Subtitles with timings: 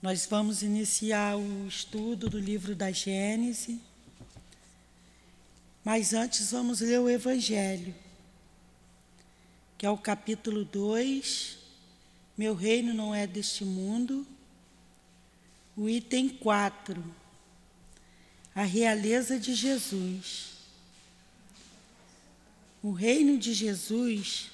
[0.00, 3.80] Nós vamos iniciar o estudo do livro da Gênese,
[5.84, 7.92] mas antes vamos ler o Evangelho,
[9.76, 11.58] que é o capítulo 2,
[12.36, 14.24] Meu reino não é deste mundo,
[15.76, 17.04] o item 4,
[18.54, 20.50] a realeza de Jesus.
[22.80, 24.52] O reino de Jesus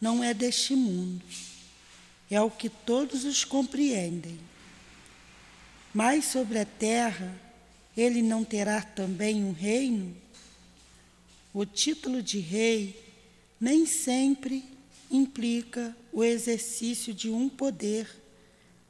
[0.00, 1.22] não é deste mundo,
[2.30, 4.40] é o que todos os compreendem.
[5.98, 7.34] Mas sobre a terra
[7.96, 10.16] ele não terá também um reino?
[11.52, 13.04] O título de rei
[13.60, 14.64] nem sempre
[15.10, 18.08] implica o exercício de um poder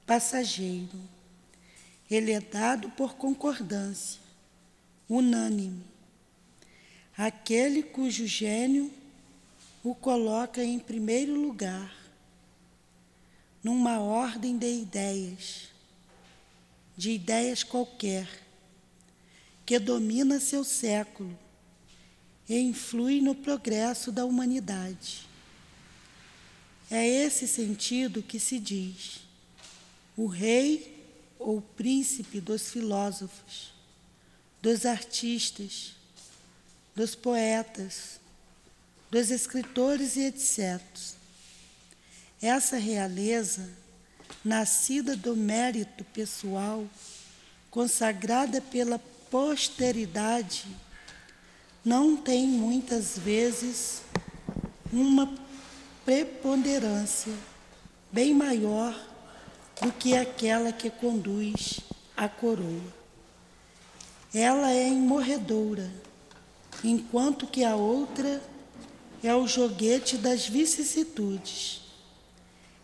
[0.05, 1.01] passageiro.
[2.11, 4.21] Ele é dado por concordância,
[5.09, 5.83] unânime.
[7.17, 8.93] Aquele cujo gênio
[9.83, 11.91] o coloca em primeiro lugar,
[13.65, 15.78] numa ordem de ideias
[16.99, 18.29] de ideias qualquer,
[19.65, 21.39] que domina seu século
[22.49, 25.29] e influi no progresso da humanidade.
[26.91, 29.21] É esse sentido que se diz
[30.17, 31.01] o rei
[31.39, 33.73] ou príncipe dos filósofos,
[34.61, 35.95] dos artistas,
[36.97, 38.19] dos poetas,
[39.09, 40.83] dos escritores e etc.
[42.43, 43.71] Essa realeza
[44.45, 46.85] nascida do mérito pessoal,
[47.71, 48.99] consagrada pela
[49.31, 50.67] posteridade,
[51.85, 54.03] não tem muitas vezes
[54.93, 55.33] uma
[56.05, 57.33] preponderância
[58.11, 58.99] bem maior
[59.81, 61.81] do que aquela que conduz
[62.17, 62.99] à coroa.
[64.35, 65.91] Ela é imorredoura,
[66.83, 68.43] enquanto que a outra
[69.23, 71.88] é o joguete das vicissitudes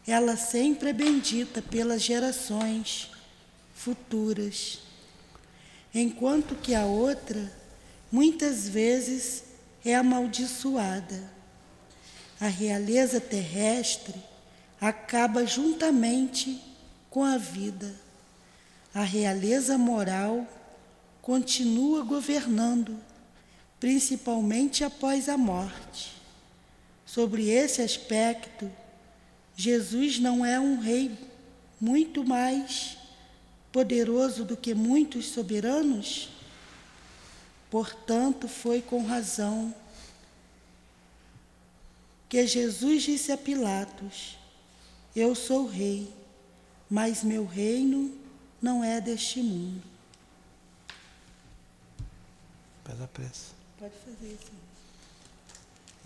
[0.06, 3.10] ela sempre é bendita pelas gerações
[3.74, 4.80] futuras,
[5.94, 7.50] enquanto que a outra
[8.12, 9.44] muitas vezes
[9.84, 11.32] é amaldiçoada.
[12.40, 14.14] A realeza terrestre
[14.80, 16.60] acaba juntamente
[17.08, 17.94] com a vida.
[18.94, 20.46] A realeza moral
[21.22, 22.98] continua governando,
[23.80, 26.12] principalmente após a morte.
[27.06, 28.70] Sobre esse aspecto,
[29.56, 31.16] Jesus não é um rei
[31.80, 32.96] muito mais
[33.70, 36.30] poderoso do que muitos soberanos?
[37.70, 39.74] Portanto, foi com razão
[42.28, 44.38] que Jesus disse a Pilatos:
[45.14, 46.12] Eu sou rei,
[46.88, 48.16] mas meu reino
[48.62, 49.82] não é deste mundo.
[52.82, 53.52] Pela pressa.
[53.78, 54.52] Pode fazer isso.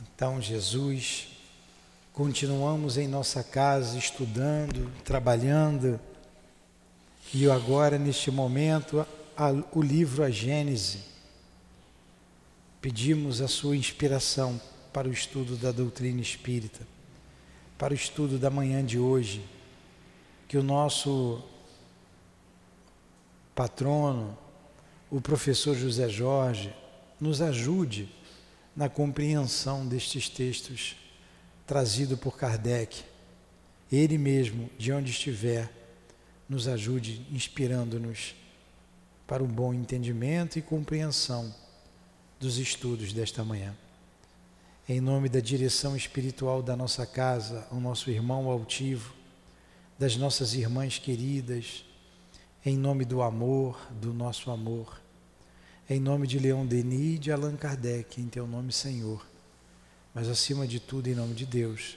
[0.00, 1.27] Então, Jesus
[2.18, 6.00] continuamos em nossa casa estudando, trabalhando,
[7.32, 9.06] e agora, neste momento,
[9.36, 10.98] a, o livro A Gênese.
[12.82, 14.60] Pedimos a sua inspiração
[14.92, 16.84] para o estudo da doutrina espírita,
[17.78, 19.40] para o estudo da manhã de hoje,
[20.48, 21.40] que o nosso
[23.54, 24.36] patrono,
[25.08, 26.74] o professor José Jorge,
[27.20, 28.08] nos ajude
[28.74, 30.96] na compreensão destes textos
[31.68, 33.04] trazido por Kardec.
[33.92, 35.70] Ele mesmo, de onde estiver,
[36.48, 38.34] nos ajude inspirando-nos
[39.26, 41.54] para um bom entendimento e compreensão
[42.40, 43.76] dos estudos desta manhã.
[44.88, 49.12] Em nome da direção espiritual da nossa casa, o nosso irmão altivo,
[49.98, 51.84] das nossas irmãs queridas,
[52.64, 54.98] em nome do amor, do nosso amor,
[55.88, 59.22] em nome de Leon Denis e de Allan Kardec, em teu nome, Senhor
[60.18, 61.96] mas acima de tudo, em nome de Deus,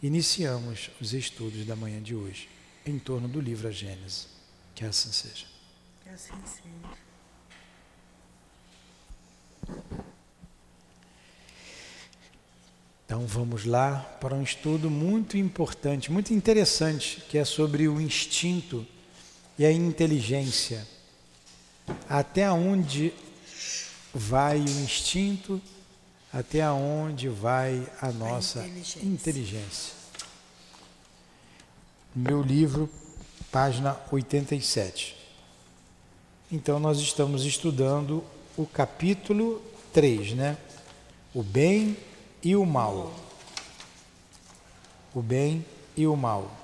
[0.00, 2.48] iniciamos os estudos da manhã de hoje
[2.86, 4.28] em torno do livro A Gênesis.
[4.72, 5.46] Que assim seja.
[6.04, 6.62] Que assim seja.
[13.04, 18.86] Então vamos lá para um estudo muito importante, muito interessante, que é sobre o instinto
[19.58, 20.86] e a inteligência.
[22.08, 23.12] Até onde
[24.14, 25.60] vai o instinto
[26.36, 29.06] até onde vai a nossa a inteligência.
[29.06, 29.94] inteligência.
[32.14, 32.90] Meu livro,
[33.50, 35.16] página 87.
[36.52, 38.22] Então, nós estamos estudando
[38.54, 39.62] o capítulo
[39.94, 40.58] 3, né?
[41.34, 41.96] O bem
[42.42, 43.14] e o mal.
[45.14, 45.64] O bem
[45.96, 46.54] e o mal.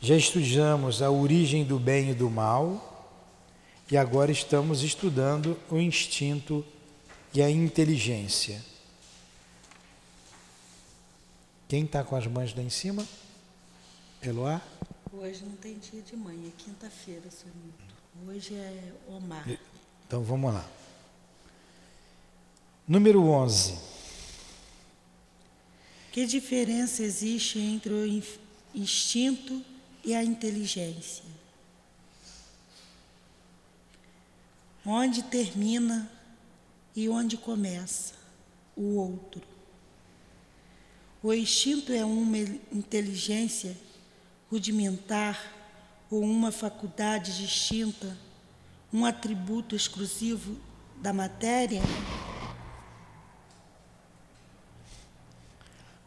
[0.00, 3.14] Já estudamos a origem do bem e do mal,
[3.88, 6.64] e agora estamos estudando o instinto
[7.32, 8.62] e a inteligência.
[11.68, 13.06] Quem está com as mãos lá em cima?
[14.22, 14.60] Eloá?
[15.12, 17.54] Hoje não tem dia de mãe, é quinta-feira, senhor
[18.26, 19.48] Hoje é Omar.
[20.06, 20.68] Então vamos lá.
[22.86, 23.78] Número 11.
[26.12, 28.22] Que diferença existe entre o
[28.74, 29.64] instinto
[30.04, 31.24] e a inteligência?
[34.84, 36.10] Onde termina
[36.94, 38.14] e onde começa
[38.76, 39.42] o outro?
[41.22, 42.38] O instinto é uma
[42.72, 43.76] inteligência
[44.50, 45.38] rudimentar
[46.10, 48.16] ou uma faculdade distinta,
[48.92, 50.56] um atributo exclusivo
[50.96, 51.82] da matéria?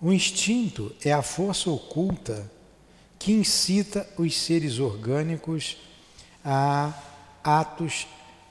[0.01, 2.51] O instinto é a força oculta
[3.17, 5.77] que incita os seres orgânicos
[6.43, 6.93] a
[7.41, 8.05] atos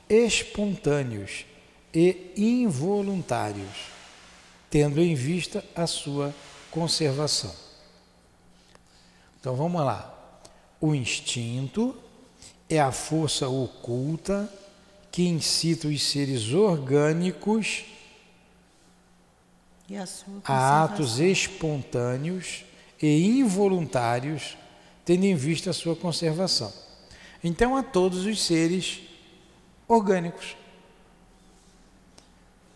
[0.09, 1.45] espontâneos
[1.95, 3.89] e involuntários,
[4.71, 6.35] tendo em vista a sua
[6.71, 7.55] conservação.
[9.41, 10.09] Então vamos lá.
[10.81, 11.97] O instinto
[12.69, 14.53] é a força oculta
[15.11, 17.85] que incita os seres orgânicos
[20.45, 22.65] a atos espontâneos
[23.01, 24.57] e involuntários,
[25.05, 26.73] tendo em vista a sua conservação.
[27.45, 29.01] Então, a todos os seres
[29.87, 30.57] orgânicos.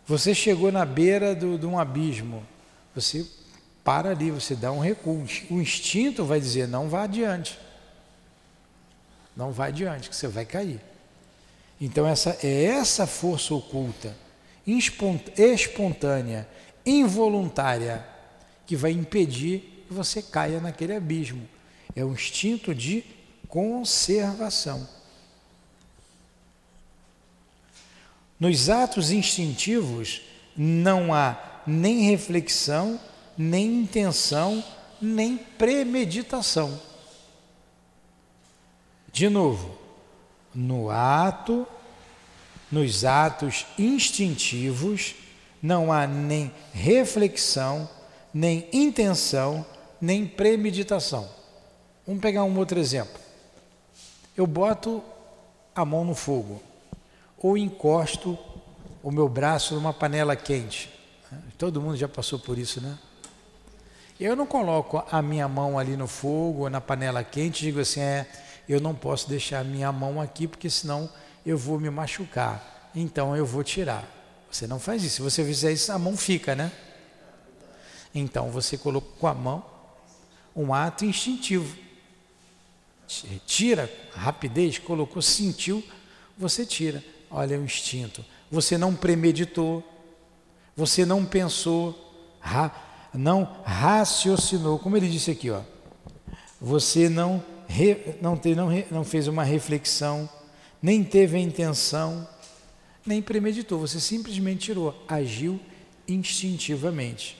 [0.06, 2.46] Você chegou na beira do, de um abismo,
[2.94, 3.26] você
[3.86, 5.24] para ali, você dá um recuo.
[5.48, 7.56] O instinto vai dizer: não vá adiante.
[9.36, 10.80] Não vá adiante, que você vai cair.
[11.80, 14.16] Então, essa é essa força oculta,
[14.66, 16.48] espontânea,
[16.84, 18.04] involuntária,
[18.66, 21.46] que vai impedir que você caia naquele abismo.
[21.94, 23.04] É o instinto de
[23.46, 24.88] conservação.
[28.38, 30.22] Nos atos instintivos
[30.56, 33.00] não há nem reflexão,
[33.36, 34.62] nem intenção,
[35.00, 36.80] nem premeditação.
[39.12, 39.78] De novo,
[40.54, 41.66] no ato,
[42.70, 45.14] nos atos instintivos,
[45.62, 47.88] não há nem reflexão,
[48.32, 49.64] nem intenção,
[50.00, 51.28] nem premeditação.
[52.06, 53.20] Vamos pegar um outro exemplo.
[54.36, 55.02] Eu boto
[55.74, 56.62] a mão no fogo,
[57.46, 58.36] ou encosto
[59.04, 60.90] o meu braço numa panela quente.
[61.56, 62.98] Todo mundo já passou por isso, né?
[64.18, 68.26] Eu não coloco a minha mão ali no fogo na panela quente digo assim, é,
[68.68, 71.08] eu não posso deixar a minha mão aqui porque senão
[71.44, 72.90] eu vou me machucar.
[72.92, 74.04] Então eu vou tirar.
[74.50, 75.16] Você não faz isso.
[75.16, 76.72] Se você fizer isso, a mão fica, né?
[78.12, 79.64] Então você colocou com a mão
[80.54, 81.76] um ato instintivo.
[83.46, 85.84] Tira, rapidez, colocou, sentiu,
[86.36, 87.04] você tira.
[87.36, 88.24] Olha o instinto.
[88.50, 89.84] Você não premeditou,
[90.74, 91.94] você não pensou,
[93.12, 95.60] não raciocinou, como ele disse aqui, ó.
[96.58, 100.26] Você não, re, não, te, não, não fez uma reflexão,
[100.80, 102.26] nem teve a intenção,
[103.04, 105.60] nem premeditou, você simplesmente tirou, agiu
[106.08, 107.36] instintivamente.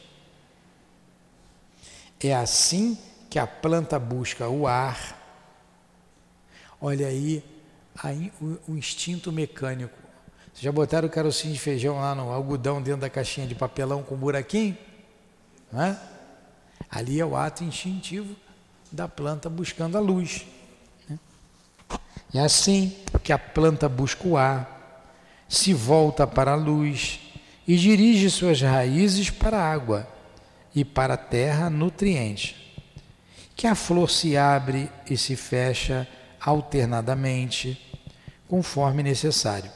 [2.21, 2.99] É assim
[3.31, 5.17] que a planta busca o ar.
[6.79, 7.43] Olha aí
[8.41, 9.97] o, o instinto mecânico.
[10.53, 14.03] Vocês já botaram o carocinho de feijão lá no algodão dentro da caixinha de papelão
[14.03, 14.77] com buraquinho?
[15.73, 15.99] Não é?
[16.91, 18.35] Ali é o ato instintivo
[18.91, 20.47] da planta buscando a luz.
[21.09, 21.19] Né?
[22.35, 25.05] É assim que a planta busca o ar,
[25.49, 27.21] se volta para a luz
[27.67, 30.09] e dirige suas raízes para a água
[30.75, 32.65] e para a terra nutriente.
[33.55, 36.07] Que a flor se abre e se fecha
[36.41, 37.86] alternadamente,
[38.49, 39.71] conforme necessário.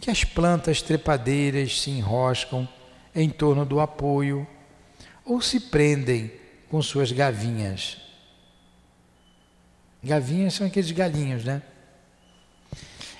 [0.00, 2.68] Que as plantas trepadeiras se enroscam
[3.14, 4.46] em torno do apoio
[5.24, 6.30] ou se prendem
[6.68, 7.98] com suas gavinhas.
[10.02, 11.62] Gavinhas são aqueles galinhos, né?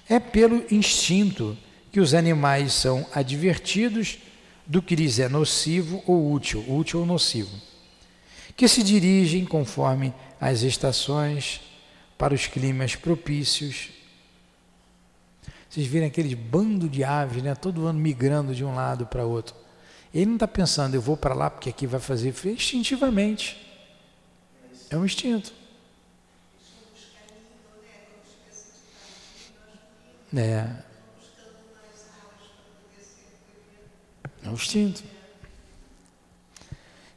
[0.08, 1.56] É pelo instinto
[1.90, 4.18] que os animais são advertidos
[4.66, 7.56] do que lhes é nocivo ou útil, útil ou nocivo,
[8.56, 11.60] que se dirigem conforme as estações
[12.18, 13.90] para os climas propícios.
[15.74, 17.52] Vocês viram aquele bando de aves, né?
[17.52, 19.56] Todo ano migrando de um lado para outro.
[20.14, 23.60] Ele não está pensando, eu vou para lá porque aqui vai fazer frio, instintivamente.
[24.88, 25.52] É um instinto.
[30.32, 30.68] É.
[34.44, 35.02] É um instinto.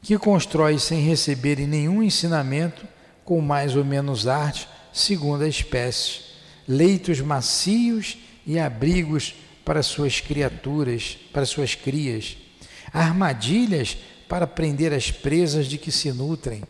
[0.02, 2.88] Que constrói sem receber nenhum ensinamento,
[3.24, 6.22] com mais ou menos arte, segundo a espécie,
[6.66, 12.38] leitos macios e abrigos para suas criaturas, para suas crias
[12.90, 16.62] armadilhas para prender as presas de que se nutrem.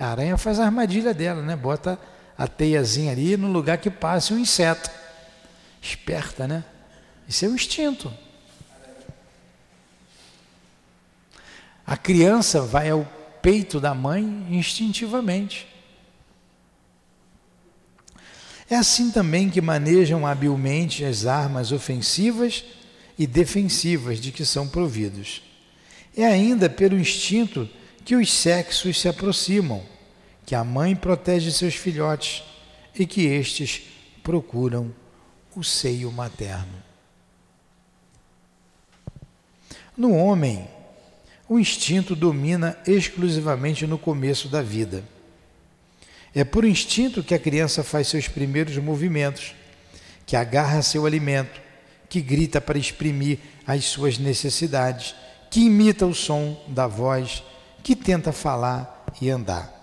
[0.00, 1.54] A aranha faz a armadilha dela, né?
[1.54, 1.98] Bota
[2.36, 4.90] a teiazinha ali no lugar que passe um inseto.
[5.82, 6.64] Esperta, né?
[7.28, 8.10] Isso é o instinto.
[11.86, 13.06] A criança vai ao
[13.42, 15.66] peito da mãe instintivamente.
[18.70, 22.64] É assim também que manejam habilmente as armas ofensivas
[23.18, 25.42] e defensivas de que são providos.
[26.16, 27.68] É ainda pelo instinto
[28.04, 29.82] que os sexos se aproximam,
[30.44, 32.42] que a mãe protege seus filhotes
[32.94, 33.82] e que estes
[34.22, 34.94] procuram
[35.56, 36.82] o seio materno.
[39.96, 40.68] No homem,
[41.48, 45.02] o instinto domina exclusivamente no começo da vida.
[46.34, 49.54] É por instinto que a criança faz seus primeiros movimentos,
[50.26, 51.60] que agarra seu alimento,
[52.08, 55.14] que grita para exprimir as suas necessidades,
[55.50, 57.42] que imita o som da voz,
[57.82, 59.74] que tenta falar e andar.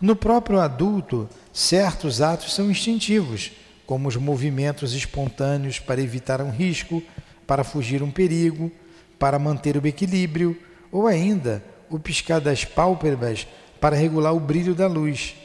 [0.00, 3.52] No próprio adulto, certos atos são instintivos,
[3.86, 7.02] como os movimentos espontâneos para evitar um risco,
[7.46, 8.70] para fugir um perigo,
[9.18, 10.56] para manter o equilíbrio,
[10.92, 13.46] ou ainda o piscar das pálpebras
[13.80, 15.36] para regular o brilho da luz,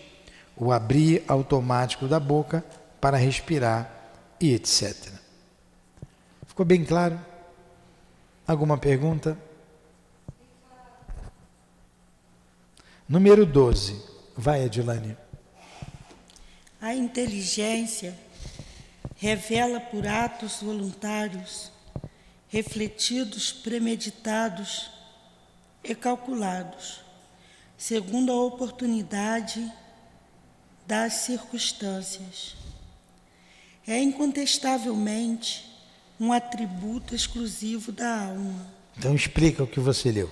[0.56, 2.64] o abrir automático da boca
[3.00, 3.90] para respirar
[4.40, 5.12] e etc.
[6.48, 7.20] Ficou bem claro?
[8.48, 9.38] Alguma pergunta?
[13.08, 14.02] Número 12.
[14.36, 15.18] Vai, Adilane.
[16.82, 18.18] A inteligência
[19.16, 21.72] revela por atos voluntários,
[22.50, 24.92] refletidos, premeditados
[25.84, 27.03] e calculados,
[27.78, 29.72] segundo a oportunidade
[30.88, 32.56] das circunstâncias.
[33.86, 35.70] É incontestavelmente
[36.20, 38.68] um atributo exclusivo da alma.
[38.98, 40.32] Então explica o que você leu.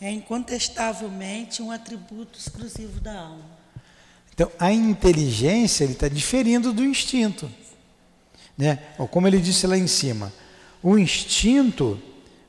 [0.00, 3.56] É incontestavelmente um atributo exclusivo da alma.
[4.32, 7.50] Então a inteligência ele está diferindo do instinto,
[8.56, 8.82] né?
[8.98, 10.32] Ou como ele disse lá em cima,
[10.82, 12.00] o instinto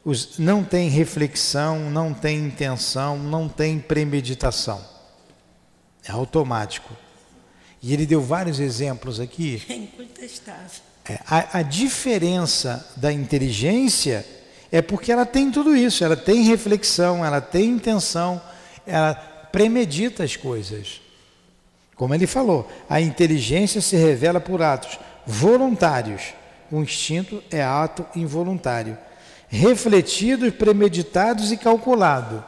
[0.08, 4.82] os, não tem reflexão, não tem intenção, não tem premeditação.
[6.08, 6.96] É automático.
[7.84, 9.62] E ele deu vários exemplos aqui.
[9.68, 10.82] É incontestável.
[11.10, 14.26] É, a, a diferença da inteligência
[14.72, 18.42] é porque ela tem tudo isso, ela tem reflexão, ela tem intenção,
[18.86, 19.14] ela
[19.52, 21.02] premedita as coisas.
[21.98, 26.34] Como ele falou, a inteligência se revela por atos voluntários.
[26.72, 28.98] O instinto é ato involuntário
[29.48, 32.44] refletidos, premeditados e calculado.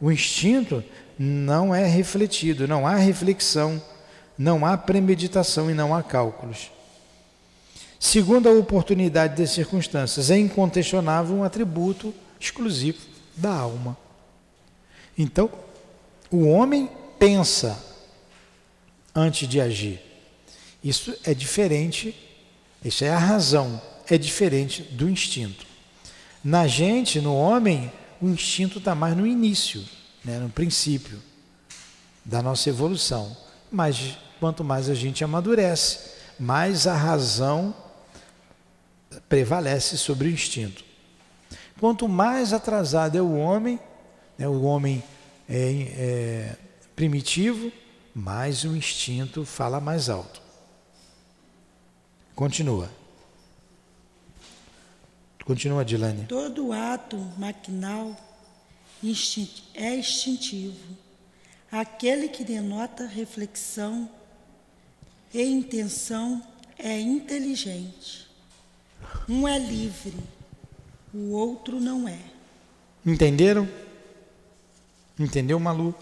[0.00, 0.82] O instinto
[1.18, 3.80] não é refletido, não há reflexão,
[4.36, 6.70] não há premeditação e não há cálculos.
[8.00, 12.98] Segundo a oportunidade das circunstâncias, é incontestável um atributo exclusivo
[13.36, 13.96] da alma.
[15.16, 15.48] Então,
[16.30, 17.78] o homem pensa
[19.14, 20.00] antes de agir.
[20.82, 22.12] Isso é diferente,
[22.84, 25.71] isso é a razão, é diferente do instinto.
[26.44, 29.84] Na gente, no homem, o instinto está mais no início,
[30.24, 31.18] né, no princípio
[32.24, 33.36] da nossa evolução.
[33.70, 37.74] Mas quanto mais a gente amadurece, mais a razão
[39.28, 40.84] prevalece sobre o instinto.
[41.78, 43.78] Quanto mais atrasado é o homem,
[44.36, 45.02] né, o homem
[45.48, 45.56] é,
[45.96, 46.56] é
[46.94, 47.72] primitivo,
[48.14, 50.40] mais o instinto fala mais alto.
[52.34, 53.01] Continua.
[55.52, 56.24] Continua, Dilane.
[56.24, 58.16] Todo ato maquinal
[59.74, 60.96] é instintivo.
[61.70, 64.08] Aquele que denota reflexão
[65.32, 66.42] e intenção
[66.78, 68.26] é inteligente.
[69.28, 70.16] Um é livre,
[71.12, 72.18] o outro não é.
[73.04, 73.68] Entenderam?
[75.18, 75.94] Entendeu, Malu?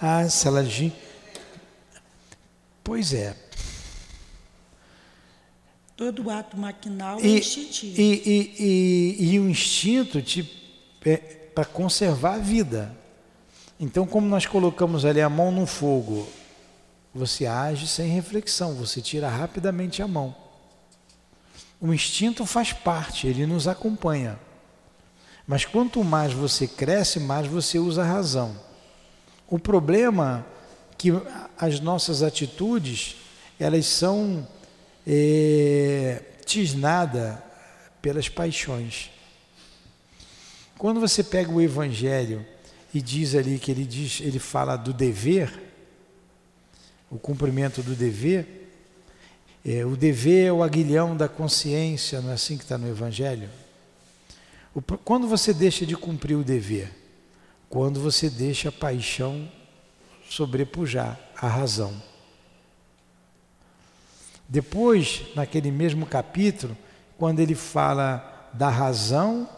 [0.00, 0.92] Ah, se ela agir.
[2.82, 3.36] Pois é.
[5.96, 8.00] Todo ato maquinal é e, é instintivo.
[8.00, 10.18] E, e, e, e o instinto
[11.04, 11.16] é
[11.54, 12.96] para conservar a vida.
[13.78, 16.26] Então, como nós colocamos ali a mão no fogo,
[17.14, 20.34] você age sem reflexão, você tira rapidamente a mão.
[21.80, 24.38] O instinto faz parte, ele nos acompanha.
[25.46, 28.69] Mas quanto mais você cresce, mais você usa a razão.
[29.50, 31.10] O problema é que
[31.58, 33.16] as nossas atitudes
[33.58, 34.46] elas são
[35.06, 37.36] é, tisnadas
[38.00, 39.10] pelas paixões.
[40.78, 42.46] Quando você pega o Evangelho
[42.94, 45.52] e diz ali que ele diz, ele fala do dever,
[47.10, 48.70] o cumprimento do dever.
[49.64, 53.50] É, o dever é o aguilhão da consciência, não é assim que está no Evangelho?
[54.74, 56.99] O, quando você deixa de cumprir o dever?
[57.70, 59.48] Quando você deixa a paixão
[60.28, 61.94] sobrepujar a razão.
[64.48, 66.76] Depois, naquele mesmo capítulo,
[67.16, 69.48] quando ele fala da razão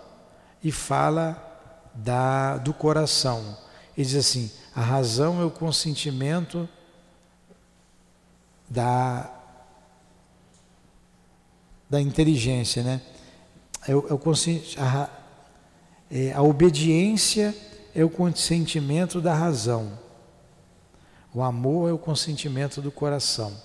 [0.62, 1.50] e fala
[1.94, 3.56] da, do coração.
[3.96, 6.68] Ele diz assim: a razão é o consentimento
[8.68, 9.30] da,
[11.88, 13.00] da inteligência, né?
[13.88, 14.20] É o, é o,
[14.78, 15.10] a,
[16.10, 17.54] é, a obediência
[17.94, 19.98] é o consentimento da razão.
[21.34, 23.56] O amor é o consentimento do coração.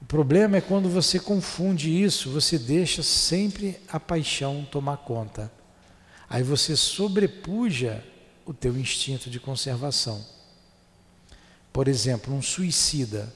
[0.00, 5.50] O problema é quando você confunde isso, você deixa sempre a paixão tomar conta.
[6.28, 8.04] Aí você sobrepuja
[8.44, 10.24] o teu instinto de conservação.
[11.72, 13.32] Por exemplo, um suicida,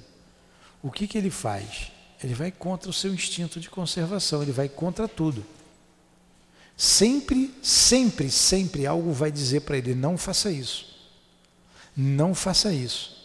[0.83, 1.91] o que, que ele faz?
[2.23, 5.45] Ele vai contra o seu instinto de conservação, ele vai contra tudo.
[6.81, 10.97] Sempre, sempre, sempre algo vai dizer para ele: não faça isso.
[11.97, 13.19] Não faça isso.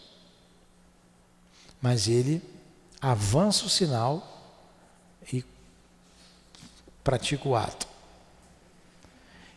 [1.80, 2.42] Mas ele
[3.00, 4.58] avança o sinal
[5.32, 5.44] e
[7.04, 7.86] pratica o ato.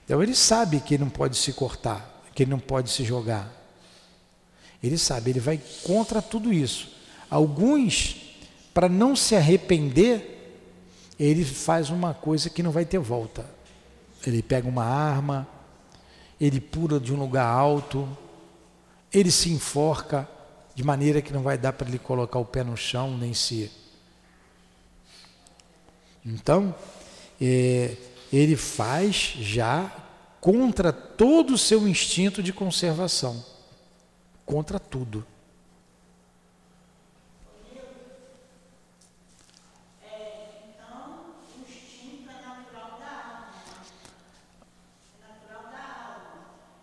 [0.05, 3.51] Então ele sabe que ele não pode se cortar, que ele não pode se jogar.
[4.83, 6.95] Ele sabe, ele vai contra tudo isso.
[7.31, 8.15] Alguns,
[8.75, 10.61] para não se arrepender,
[11.19, 13.56] ele faz uma coisa que não vai ter volta.
[14.27, 15.47] Ele pega uma arma,
[16.39, 18.05] ele pula de um lugar alto,
[19.11, 20.27] ele se enforca
[20.75, 23.71] de maneira que não vai dar para ele colocar o pé no chão nem se.
[26.25, 26.75] Então,
[27.41, 27.95] é,
[28.31, 29.89] ele faz já
[30.41, 33.45] contra todo o seu instinto de conservação
[34.45, 35.25] contra tudo.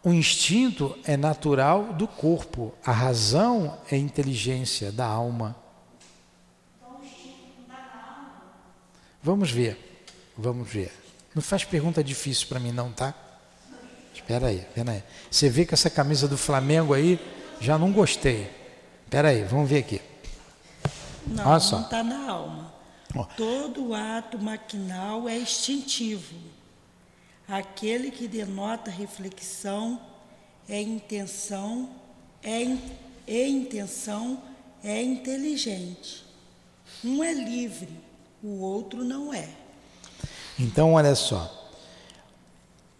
[0.05, 5.57] O instinto é natural do corpo, a razão é inteligência da alma.
[9.23, 10.05] Vamos ver,
[10.37, 10.93] vamos ver.
[11.35, 13.15] Não faz pergunta difícil para mim, não, tá?
[14.15, 15.03] Espera aí, espera aí.
[15.31, 17.19] Você vê que essa camisa do Flamengo aí,
[17.59, 18.51] já não gostei.
[19.05, 20.03] Espera aí, vamos ver aqui.
[21.27, 21.77] Não, Olha só.
[21.77, 22.75] não está na alma.
[23.37, 26.37] Todo ato maquinal é instintivo.
[27.47, 30.01] Aquele que denota reflexão
[30.69, 31.91] é intenção,
[32.43, 32.63] é,
[33.27, 34.43] é intenção,
[34.83, 36.25] é inteligente.
[37.05, 37.91] Um é livre,
[38.43, 39.49] o outro não é.
[40.59, 41.63] Então, olha só.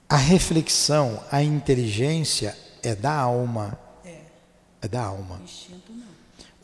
[0.09, 3.79] A reflexão, a inteligência é da alma.
[4.05, 4.21] É.
[4.83, 5.41] É da alma.
[5.41, 6.07] O instinto não.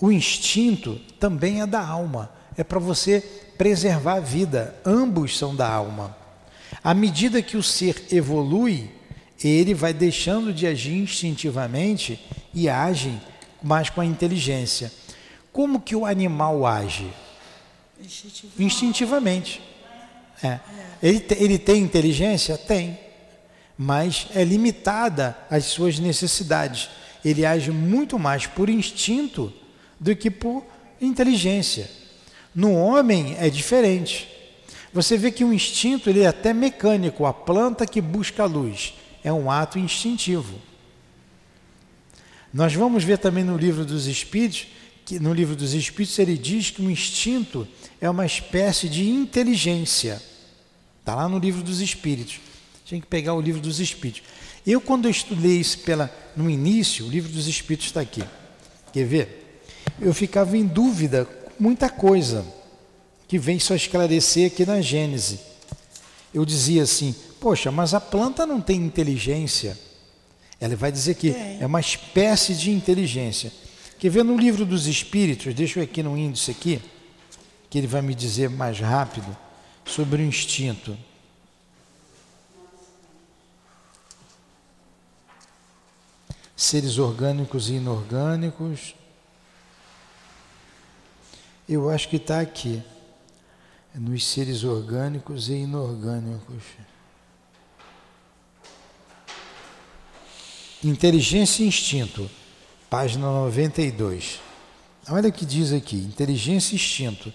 [0.01, 2.31] O instinto também é da alma.
[2.57, 3.21] É para você
[3.57, 4.75] preservar a vida.
[4.85, 6.17] Ambos são da alma.
[6.83, 8.91] À medida que o ser evolui,
[9.43, 12.21] ele vai deixando de agir instintivamente
[12.55, 13.21] e age
[13.63, 14.93] mais com a inteligência.
[15.53, 17.11] Como que o animal age?
[18.01, 18.63] Instintivamente.
[18.63, 19.63] Instintivamente.
[20.43, 20.61] É.
[21.03, 22.57] Ele, ele tem inteligência?
[22.57, 22.99] Tem.
[23.77, 26.89] Mas é limitada às suas necessidades.
[27.25, 29.53] Ele age muito mais por instinto
[29.99, 30.65] do que por
[31.01, 31.91] inteligência.
[32.55, 34.29] No homem é diferente.
[34.93, 38.95] Você vê que o instinto ele é até mecânico, a planta que busca a luz
[39.23, 40.59] é um ato instintivo.
[42.53, 44.67] Nós vamos ver também no livro dos Espíritos,
[45.05, 47.67] que no livro dos Espíritos ele diz que o instinto
[48.01, 50.21] é uma espécie de inteligência.
[50.99, 52.41] Está lá no livro dos Espíritos.
[52.85, 54.23] Tinha que pegar o livro dos Espíritos.
[54.67, 58.25] Eu, quando eu estudei isso pela, no início, o livro dos Espíritos está aqui.
[58.93, 59.63] Quer ver?
[60.01, 62.45] Eu ficava em dúvida muita coisa
[63.31, 65.39] que vem só esclarecer aqui na Gênese.
[66.35, 69.79] Eu dizia assim: poxa, mas a planta não tem inteligência.
[70.59, 73.53] Ela vai dizer que é, é uma espécie de inteligência.
[74.01, 76.83] Quer ver no livro dos Espíritos, deixa eu aqui no índice aqui,
[77.71, 79.37] que ele vai me dizer mais rápido
[79.85, 80.99] sobre o instinto.
[86.57, 88.97] Seres orgânicos e inorgânicos.
[91.69, 92.83] Eu acho que está aqui
[93.95, 96.63] nos seres orgânicos e inorgânicos.
[100.83, 102.31] Inteligência e instinto,
[102.89, 104.41] página 92.
[105.09, 107.33] Olha o que diz aqui: inteligência e instinto.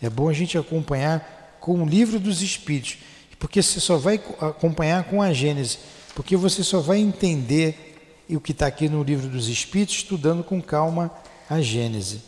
[0.00, 2.98] É bom a gente acompanhar com o livro dos Espíritos,
[3.38, 5.78] porque você só vai acompanhar com a Gênese.
[6.14, 10.62] Porque você só vai entender o que está aqui no livro dos Espíritos estudando com
[10.62, 11.10] calma
[11.48, 12.22] a Gênese.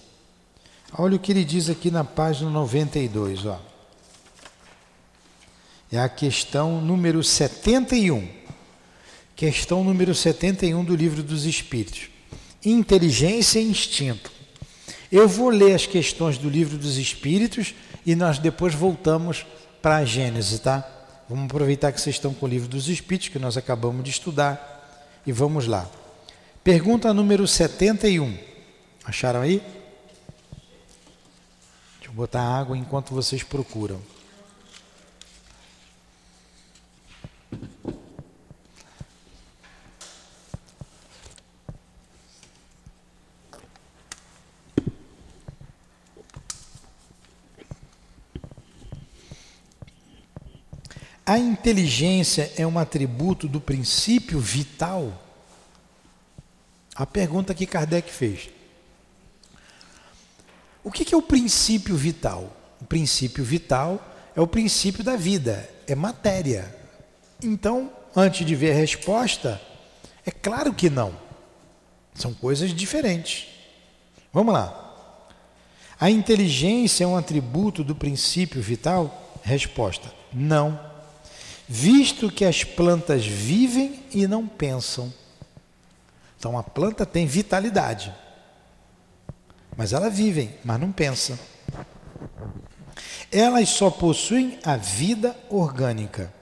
[0.92, 3.67] Olha o que ele diz aqui na página 92, ó.
[5.90, 8.28] É a questão número 71.
[9.34, 12.10] Questão número 71 do livro dos Espíritos.
[12.64, 14.30] Inteligência e instinto.
[15.10, 17.74] Eu vou ler as questões do livro dos Espíritos
[18.04, 19.46] e nós depois voltamos
[19.80, 20.86] para a Gênese, tá?
[21.26, 25.20] Vamos aproveitar que vocês estão com o livro dos Espíritos, que nós acabamos de estudar,
[25.26, 25.88] e vamos lá.
[26.62, 28.36] Pergunta número 71.
[29.04, 29.62] Acharam aí?
[31.98, 34.00] Deixa eu botar água enquanto vocês procuram.
[51.28, 55.12] A inteligência é um atributo do princípio vital?
[56.94, 58.48] A pergunta que Kardec fez.
[60.82, 62.50] O que é o princípio vital?
[62.80, 64.02] O princípio vital
[64.34, 66.74] é o princípio da vida, é matéria.
[67.44, 69.60] Então, antes de ver a resposta,
[70.24, 71.12] é claro que não.
[72.14, 73.48] São coisas diferentes.
[74.32, 75.26] Vamos lá.
[76.00, 79.38] A inteligência é um atributo do princípio vital?
[79.42, 80.88] Resposta: não
[81.68, 85.12] visto que as plantas vivem e não pensam.
[86.38, 88.14] Então a planta tem vitalidade,
[89.76, 91.38] mas elas vivem, mas não pensam.
[93.30, 96.32] Elas só possuem a vida orgânica.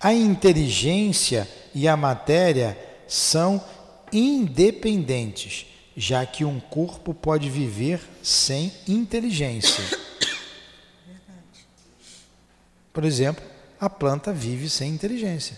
[0.00, 3.62] A inteligência e a matéria são
[4.12, 10.07] independentes, já que um corpo pode viver sem inteligência.
[12.98, 13.44] Por exemplo,
[13.78, 15.56] a planta vive sem inteligência.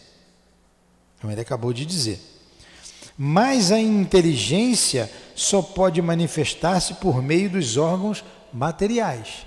[1.18, 2.20] Como ele acabou de dizer.
[3.16, 8.22] Mas a inteligência só pode manifestar-se por meio dos órgãos
[8.52, 9.46] materiais.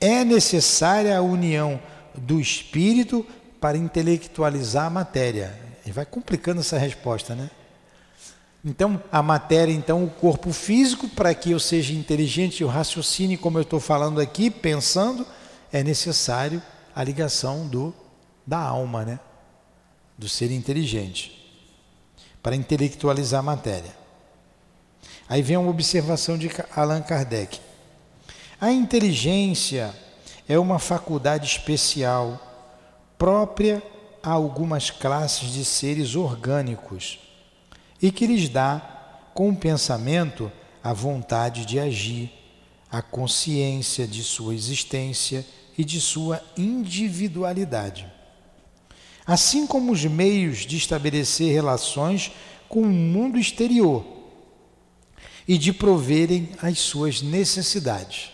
[0.00, 1.80] É necessária a união
[2.12, 3.24] do espírito
[3.60, 5.56] para intelectualizar a matéria.
[5.84, 7.48] Ele vai complicando essa resposta, né?
[8.64, 13.58] Então, a matéria, então, o corpo físico, para que eu seja inteligente, eu raciocine como
[13.58, 15.26] eu estou falando aqui, pensando,
[15.70, 16.62] é necessário
[16.96, 17.94] a ligação do
[18.46, 19.20] da alma, né?
[20.16, 21.54] Do ser inteligente,
[22.42, 23.94] para intelectualizar a matéria.
[25.28, 27.60] Aí vem uma observação de Allan Kardec.
[28.60, 29.94] A inteligência
[30.48, 32.40] é uma faculdade especial
[33.18, 33.82] própria
[34.22, 37.18] a algumas classes de seres orgânicos
[38.04, 42.30] e que lhes dá, com o pensamento, a vontade de agir,
[42.90, 45.42] a consciência de sua existência
[45.78, 48.06] e de sua individualidade.
[49.26, 52.30] Assim como os meios de estabelecer relações
[52.68, 54.04] com o mundo exterior
[55.48, 58.28] e de proverem as suas necessidades.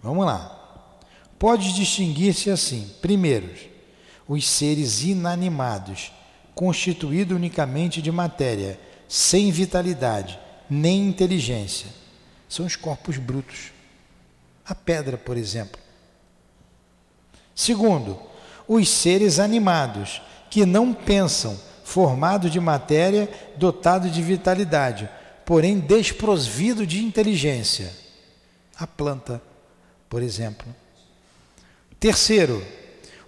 [0.00, 0.86] Vamos lá.
[1.36, 3.52] Pode distinguir-se assim: primeiro,
[4.28, 6.12] os seres inanimados
[6.56, 10.40] constituído unicamente de matéria, sem vitalidade,
[10.70, 11.88] nem inteligência.
[12.48, 13.72] São os corpos brutos.
[14.64, 15.78] A pedra, por exemplo.
[17.54, 18.18] Segundo,
[18.66, 25.10] os seres animados, que não pensam, formados de matéria, dotado de vitalidade,
[25.44, 27.92] porém desprovido de inteligência.
[28.78, 29.42] A planta,
[30.08, 30.66] por exemplo.
[32.00, 32.64] Terceiro,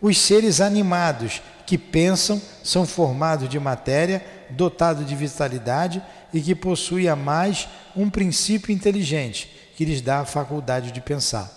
[0.00, 6.02] os seres animados, que pensam, são formados de matéria, dotados de vitalidade
[6.33, 11.52] e que possuem a mais um princípio inteligente que lhes dá a faculdade de pensar.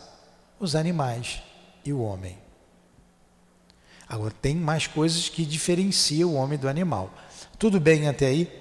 [0.60, 1.42] Os animais
[1.86, 2.38] e o homem.
[4.06, 7.14] Agora, tem mais coisas que diferenciam o homem do animal.
[7.58, 8.52] Tudo bem até aí?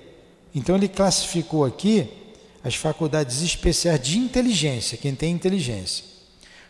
[0.55, 2.33] Então, ele classificou aqui
[2.63, 6.05] as faculdades especiais de inteligência, quem tem inteligência.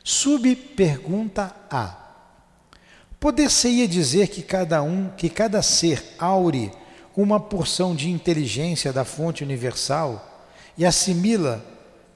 [0.02, 1.99] Subpergunta A.
[3.20, 6.72] Poder-se-ia dizer que cada um, que cada ser aure
[7.14, 11.62] uma porção de inteligência da fonte universal e assimila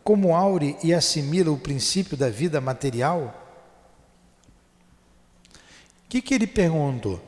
[0.03, 3.39] como aure e assimila o princípio da vida material?
[6.07, 7.23] O que, que ele perguntou?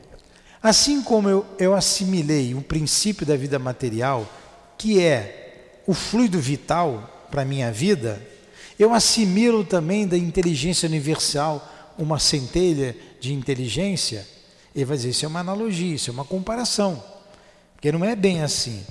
[0.61, 4.27] Assim como eu, eu assimilei o princípio da vida material,
[4.75, 8.19] que é o fluido vital para a minha vida,
[8.79, 14.27] eu assimilo também da inteligência universal uma centelha de inteligência,
[14.75, 17.03] ele vai dizer: isso é uma analogia, isso é uma comparação.
[17.73, 18.83] Porque não é bem assim.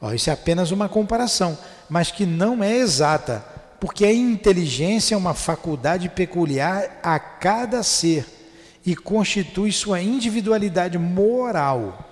[0.00, 3.44] Ó, isso é apenas uma comparação, mas que não é exata,
[3.78, 8.24] porque a inteligência é uma faculdade peculiar a cada ser,
[8.84, 12.06] e constitui sua individualidade moral.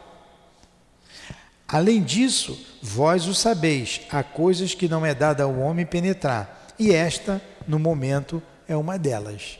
[1.66, 6.92] Além disso, vós o sabeis, há coisas que não é dada ao homem penetrar, e
[6.92, 9.58] esta, no momento, é uma delas.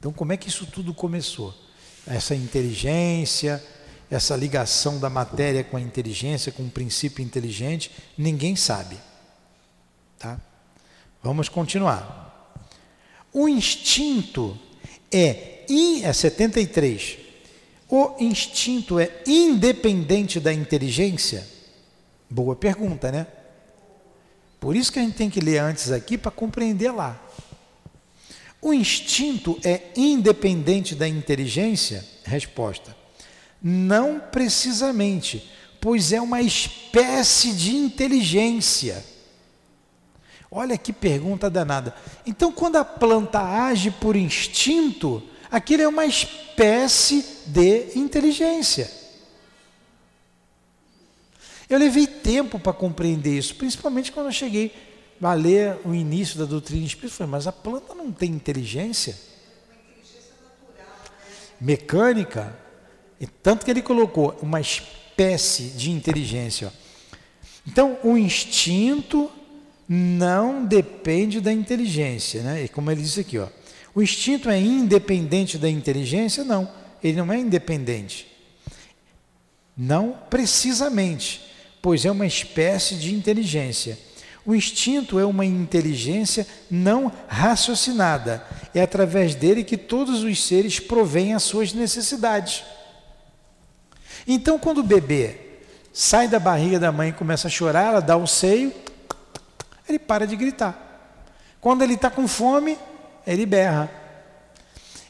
[0.00, 1.54] Então, como é que isso tudo começou?
[2.06, 3.62] Essa inteligência,
[4.10, 8.96] essa ligação da matéria com a inteligência, com o princípio inteligente, ninguém sabe.
[10.18, 10.40] Tá?
[11.22, 12.56] Vamos continuar.
[13.30, 14.58] O instinto
[15.12, 15.64] é,
[16.02, 17.18] é 73.
[17.86, 21.46] O instinto é independente da inteligência?
[22.28, 23.26] Boa pergunta, né?
[24.58, 27.20] Por isso que a gente tem que ler antes aqui para compreender lá.
[28.62, 32.04] O instinto é independente da inteligência?
[32.24, 32.94] Resposta:
[33.62, 39.04] Não precisamente, pois é uma espécie de inteligência.
[40.50, 41.94] Olha que pergunta danada.
[42.26, 48.90] Então, quando a planta age por instinto, aquilo é uma espécie de inteligência.
[51.68, 54.74] Eu levei tempo para compreender isso, principalmente quando eu cheguei
[55.22, 57.16] a ler o início da doutrina espírita.
[57.16, 59.16] Falei, mas a planta não tem inteligência?
[61.60, 62.56] Mecânica?
[63.20, 66.72] E tanto que ele colocou uma espécie de inteligência.
[67.66, 69.30] Então, o instinto
[69.86, 72.64] não depende da inteligência, né?
[72.64, 73.48] E como ele disse aqui, ó,
[73.94, 76.44] o instinto é independente da inteligência?
[76.44, 76.70] Não,
[77.02, 78.26] ele não é independente.
[79.76, 81.42] Não precisamente,
[81.82, 83.98] pois é uma espécie de inteligência.
[84.44, 88.44] O instinto é uma inteligência não raciocinada.
[88.74, 92.64] É através dele que todos os seres provêm as suas necessidades.
[94.26, 95.36] Então, quando o bebê
[95.92, 98.72] sai da barriga da mãe e começa a chorar, ela dá o seio,
[99.88, 100.86] ele para de gritar.
[101.60, 102.78] Quando ele está com fome,
[103.26, 103.90] ele berra.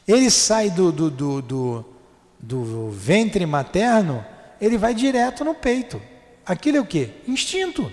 [0.07, 1.85] Ele sai do, do, do, do,
[2.39, 4.25] do ventre materno,
[4.59, 6.01] ele vai direto no peito.
[6.45, 7.11] Aquilo é o que?
[7.27, 7.91] Instinto.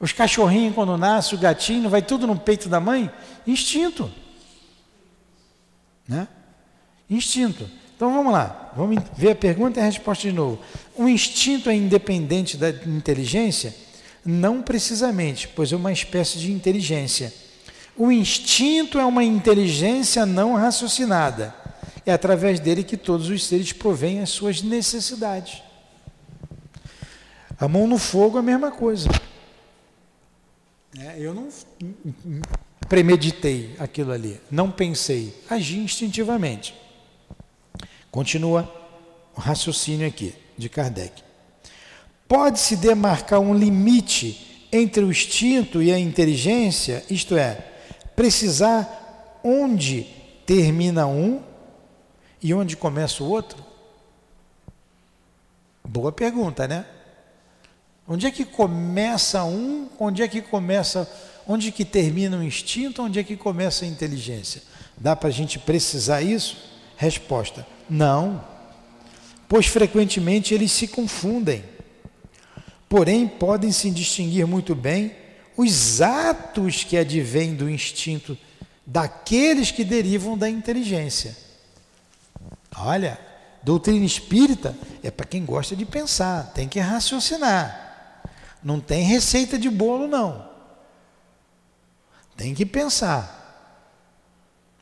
[0.00, 3.10] Os cachorrinhos, quando nascem, o gatinho, vai tudo no peito da mãe?
[3.46, 4.10] Instinto.
[6.06, 6.28] Né?
[7.08, 7.68] Instinto.
[7.96, 10.58] Então vamos lá, vamos ver a pergunta e a resposta de novo.
[10.96, 13.74] O instinto é independente da inteligência?
[14.24, 17.32] Não precisamente, pois é uma espécie de inteligência.
[17.96, 21.54] O instinto é uma inteligência não raciocinada.
[22.04, 25.62] É através dele que todos os seres provêm as suas necessidades.
[27.58, 29.08] A mão no fogo é a mesma coisa.
[30.98, 31.48] É, eu não
[32.88, 36.74] premeditei aquilo ali, não pensei, agi instintivamente.
[38.10, 38.72] Continua
[39.36, 41.22] o raciocínio aqui de Kardec.
[42.28, 47.54] Pode-se demarcar um limite entre o instinto e a inteligência, isto é,
[48.14, 50.04] precisar onde
[50.46, 51.42] termina um
[52.40, 53.64] e onde começa o outro?
[55.82, 56.86] Boa pergunta, né?
[58.06, 61.10] Onde é que começa um, onde é que começa,
[61.46, 64.62] onde que termina o instinto, onde é que começa a inteligência?
[64.96, 66.56] Dá para a gente precisar isso?
[66.96, 68.44] Resposta: não,
[69.48, 71.64] pois frequentemente eles se confundem
[72.94, 75.16] porém podem se distinguir muito bem
[75.56, 78.38] os atos que advêm do instinto
[78.86, 81.36] daqueles que derivam da inteligência.
[82.76, 83.18] Olha,
[83.64, 87.83] doutrina espírita é para quem gosta de pensar, tem que raciocinar.
[88.64, 90.48] Não tem receita de bolo, não.
[92.34, 93.42] Tem que pensar.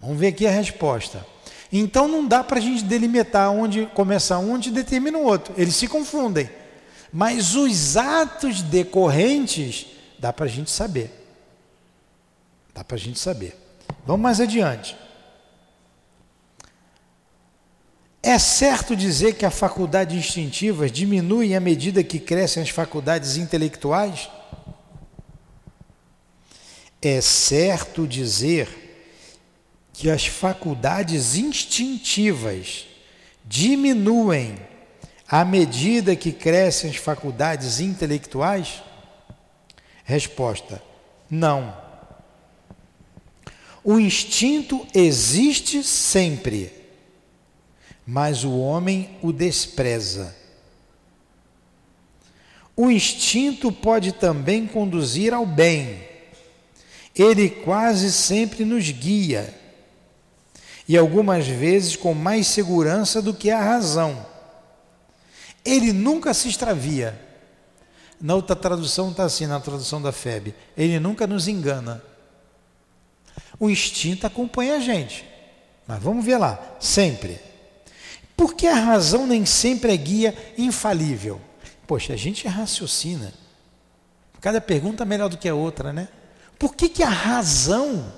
[0.00, 1.26] Vamos ver aqui a resposta.
[1.70, 5.52] Então não dá para a gente delimitar onde começa um e determina o outro.
[5.56, 6.48] Eles se confundem.
[7.12, 9.86] Mas os atos decorrentes,
[10.18, 11.10] dá para a gente saber.
[12.74, 13.58] Dá para a gente saber.
[14.06, 14.96] Vamos mais adiante.
[18.22, 24.30] É certo dizer que a faculdade instintiva diminui à medida que crescem as faculdades intelectuais?
[27.00, 28.68] É certo dizer
[29.92, 32.86] que as faculdades instintivas
[33.44, 34.56] diminuem
[35.26, 38.84] à medida que crescem as faculdades intelectuais?
[40.04, 40.80] Resposta:
[41.28, 41.76] não.
[43.82, 46.81] O instinto existe sempre,
[48.12, 50.36] mas o homem o despreza.
[52.76, 56.06] O instinto pode também conduzir ao bem.
[57.14, 59.58] Ele quase sempre nos guia,
[60.86, 64.26] e algumas vezes com mais segurança do que a razão.
[65.64, 67.18] Ele nunca se extravia.
[68.20, 70.54] Na outra tradução está assim, na tradução da FEB.
[70.76, 72.04] Ele nunca nos engana.
[73.58, 75.26] O instinto acompanha a gente.
[75.86, 77.51] Mas vamos ver lá, sempre.
[78.42, 81.40] Porque a razão nem sempre é guia infalível.
[81.86, 83.32] Poxa, a gente raciocina.
[84.40, 86.08] Cada pergunta é melhor do que a outra, né?
[86.58, 88.12] Por que, que a razão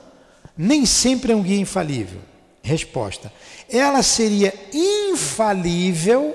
[0.56, 2.22] nem sempre é um guia infalível?
[2.62, 3.30] Resposta:
[3.68, 6.34] ela seria infalível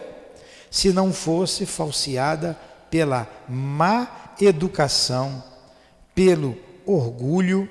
[0.69, 2.56] se não fosse falseada
[2.91, 5.43] pela má educação,
[6.13, 7.67] pelo orgulho,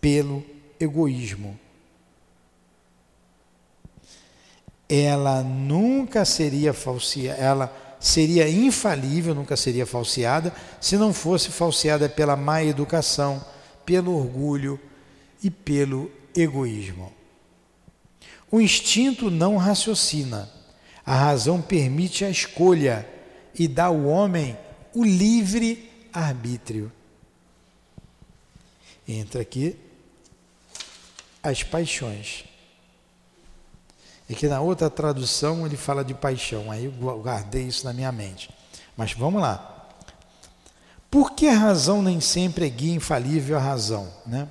[0.00, 0.42] pelo
[0.80, 1.60] egoísmo.
[4.88, 12.36] Ela nunca seria falseada, ela seria infalível, nunca seria falseada, se não fosse falseada pela
[12.36, 13.44] má educação,
[13.84, 14.80] pelo orgulho
[15.42, 17.12] e pelo egoísmo.
[18.50, 20.48] O instinto não raciocina,
[21.04, 23.06] a razão permite a escolha
[23.58, 24.56] e dá ao homem
[24.94, 26.90] o livre arbítrio.
[29.06, 29.76] Entra aqui
[31.42, 32.47] as paixões.
[34.28, 38.12] É que na outra tradução ele fala de paixão, aí eu guardei isso na minha
[38.12, 38.50] mente.
[38.96, 39.88] Mas vamos lá.
[41.10, 44.12] Por que a razão nem sempre é guia infalível a razão?
[44.26, 44.46] Né?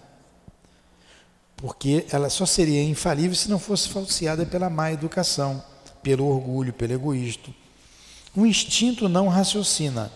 [1.55, 5.63] Porque ela só seria infalível se não fosse falseada pela má educação,
[6.01, 7.53] pelo orgulho, pelo egoísmo.
[8.35, 10.11] O instinto não raciocina.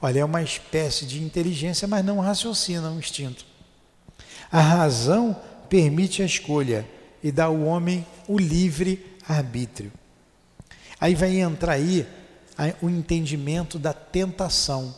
[0.00, 3.44] Olha, é uma espécie de inteligência, mas não raciocina o instinto.
[4.50, 5.36] A razão
[5.68, 6.88] permite a escolha
[7.22, 9.92] e dá ao homem o livre arbítrio.
[11.00, 12.06] Aí vai entrar aí
[12.82, 14.94] o entendimento da tentação.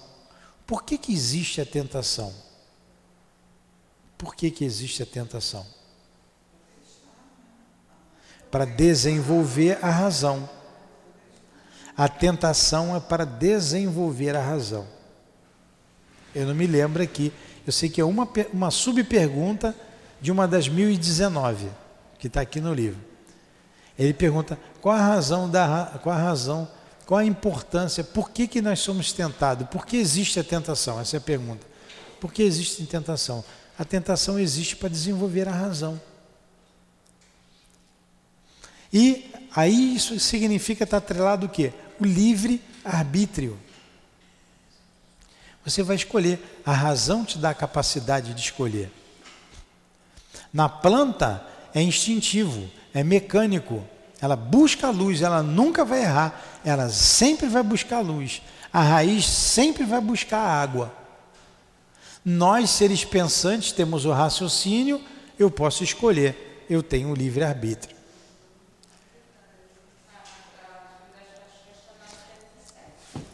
[0.66, 2.32] Por que, que existe a tentação?
[4.16, 5.66] Por que, que existe a tentação?
[8.50, 10.48] Para desenvolver a razão.
[11.96, 14.86] A tentação é para desenvolver a razão.
[16.34, 17.32] Eu não me lembro aqui.
[17.66, 19.76] Eu sei que é uma, uma subpergunta
[20.20, 21.68] de uma das 1019
[22.20, 23.00] que está aqui no livro.
[23.98, 26.68] Ele pergunta qual a razão da qual a razão,
[27.06, 29.66] qual a importância, por que, que nós somos tentados?
[29.68, 31.00] Por que existe a tentação?
[31.00, 31.66] Essa é a pergunta.
[32.20, 33.44] Por que existe tentação?
[33.78, 36.00] A tentação existe para desenvolver a razão.
[38.92, 41.72] E aí isso significa estar atrelado o quê?
[41.98, 43.58] O livre arbítrio.
[45.64, 46.60] Você vai escolher.
[46.64, 48.90] A razão te dá a capacidade de escolher.
[50.52, 53.84] Na planta, é instintivo, é mecânico.
[54.20, 58.42] Ela busca a luz, ela nunca vai errar, ela sempre vai buscar a luz.
[58.72, 60.94] A raiz sempre vai buscar a água.
[62.24, 65.00] Nós, seres pensantes, temos o raciocínio,
[65.38, 67.96] eu posso escolher, eu tenho o livre-arbítrio.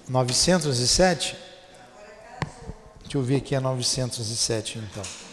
[0.09, 1.37] Novecentos e sete?
[3.03, 5.26] Deixa eu ver aqui a novecentos e sete então.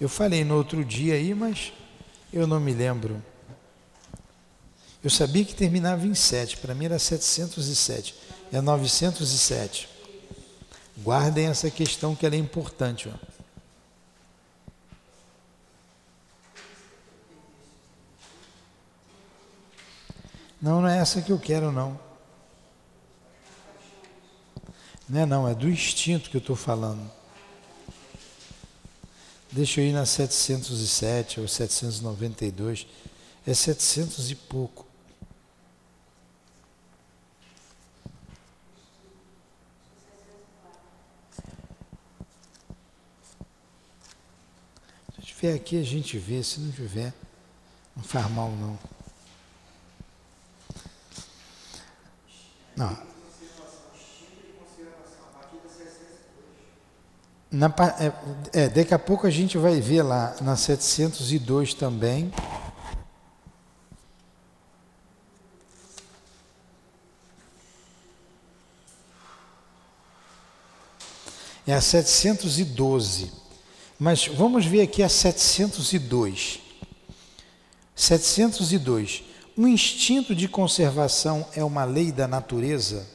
[0.00, 1.72] Eu falei no outro dia aí, mas
[2.32, 3.22] eu não me lembro.
[5.02, 8.14] Eu sabia que terminava em 7, para mim era 707,
[8.52, 9.88] é 907.
[10.98, 13.08] Guardem essa questão que ela é importante.
[13.08, 13.28] Ó.
[20.60, 21.98] Não, não é essa que eu quero, não.
[25.08, 27.17] Não é não, é do instinto que eu estou falando.
[29.58, 32.86] Deixa eu ir na 707 ou 792.
[33.44, 34.86] É 700 e pouco.
[45.16, 46.40] Se tiver aqui, a gente vê.
[46.44, 47.12] Se não tiver,
[47.96, 48.78] não faz mal, não.
[52.76, 53.07] Não.
[57.50, 57.72] Na,
[58.52, 62.30] é, é, daqui a pouco a gente vai ver lá na 702 também.
[71.66, 73.32] É a 712.
[73.98, 76.60] Mas vamos ver aqui a 702.
[77.96, 79.22] 702.
[79.56, 83.06] O instinto de conservação é uma lei da natureza?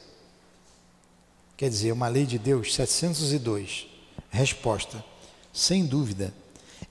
[1.56, 2.74] Quer dizer, uma lei de Deus?
[2.74, 3.93] 702.
[4.30, 5.04] Resposta:
[5.52, 6.32] Sem dúvida.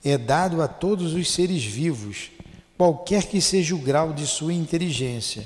[0.04, 2.32] É dado a todos os seres vivos,
[2.78, 5.46] qualquer que seja o grau de sua inteligência.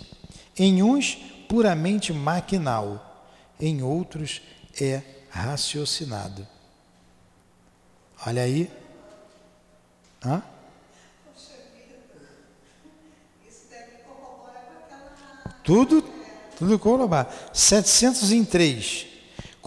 [0.57, 1.15] Em uns,
[1.47, 3.27] puramente maquinal,
[3.59, 4.41] em outros,
[4.79, 6.47] é raciocinado.
[8.25, 8.71] Olha aí.
[10.25, 10.41] Hã?
[15.63, 16.01] Tudo,
[16.57, 17.29] tudo corroborar.
[17.53, 19.06] 703.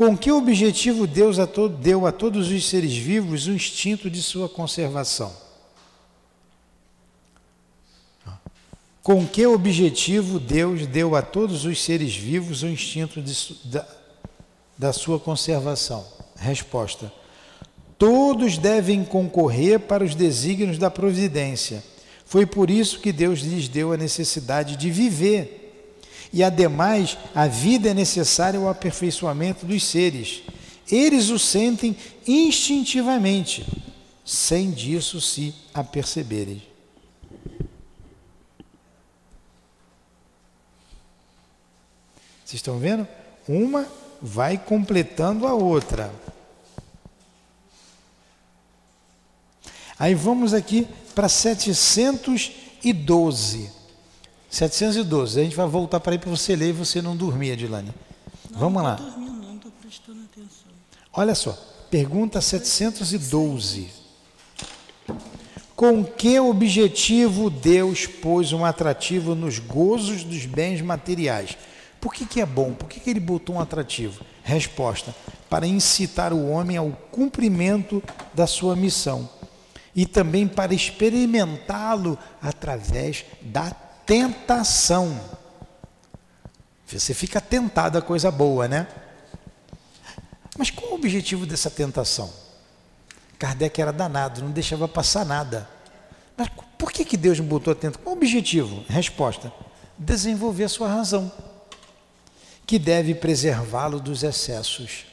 [0.01, 1.37] Com que objetivo Deus
[1.79, 5.31] deu a todos os seres vivos o instinto de sua conservação?
[9.03, 13.87] Com que objetivo Deus deu a todos os seres vivos o instinto de, da,
[14.79, 16.03] da sua conservação?
[16.35, 17.13] Resposta:
[17.99, 21.85] Todos devem concorrer para os desígnios da providência.
[22.25, 25.60] Foi por isso que Deus lhes deu a necessidade de viver.
[26.33, 30.43] E ademais, a vida é necessária ao aperfeiçoamento dos seres.
[30.91, 33.65] Eles o sentem instintivamente,
[34.25, 36.63] sem disso se aperceberem.
[42.45, 43.07] Vocês estão vendo?
[43.47, 43.87] Uma
[44.21, 46.13] vai completando a outra.
[49.99, 53.80] Aí vamos aqui para 712.
[54.51, 55.41] 712.
[55.41, 57.95] A gente vai voltar para aí para você ler e você não dormir, Adilane.
[58.51, 58.97] Não, vamos lá.
[58.97, 60.73] Não dormindo, não, estou prestando atenção.
[61.13, 61.57] Olha só,
[61.89, 63.89] pergunta 712.
[65.77, 71.57] Com que objetivo Deus pôs um atrativo nos gozos dos bens materiais?
[72.01, 72.73] Por que, que é bom?
[72.73, 74.23] Por que, que ele botou um atrativo?
[74.43, 75.15] Resposta:
[75.49, 78.03] para incitar o homem ao cumprimento
[78.35, 79.29] da sua missão
[79.95, 83.75] e também para experimentá-lo através da
[84.11, 85.21] tentação.
[86.85, 88.89] Você fica tentado a coisa boa, né?
[90.59, 92.29] Mas qual o objetivo dessa tentação?
[93.39, 95.69] Kardec era danado, não deixava passar nada.
[96.37, 98.03] Mas por que, que Deus não botou a tentação?
[98.03, 98.85] Qual o objetivo?
[98.89, 99.53] Resposta:
[99.97, 101.31] desenvolver a sua razão
[102.67, 105.05] que deve preservá-lo dos excessos.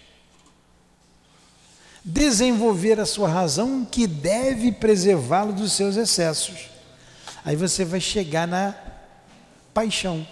[2.03, 6.71] Desenvolver a sua razão que deve preservá-lo dos seus excessos.
[7.45, 8.86] Aí você vai chegar na
[9.77, 10.27] paixão.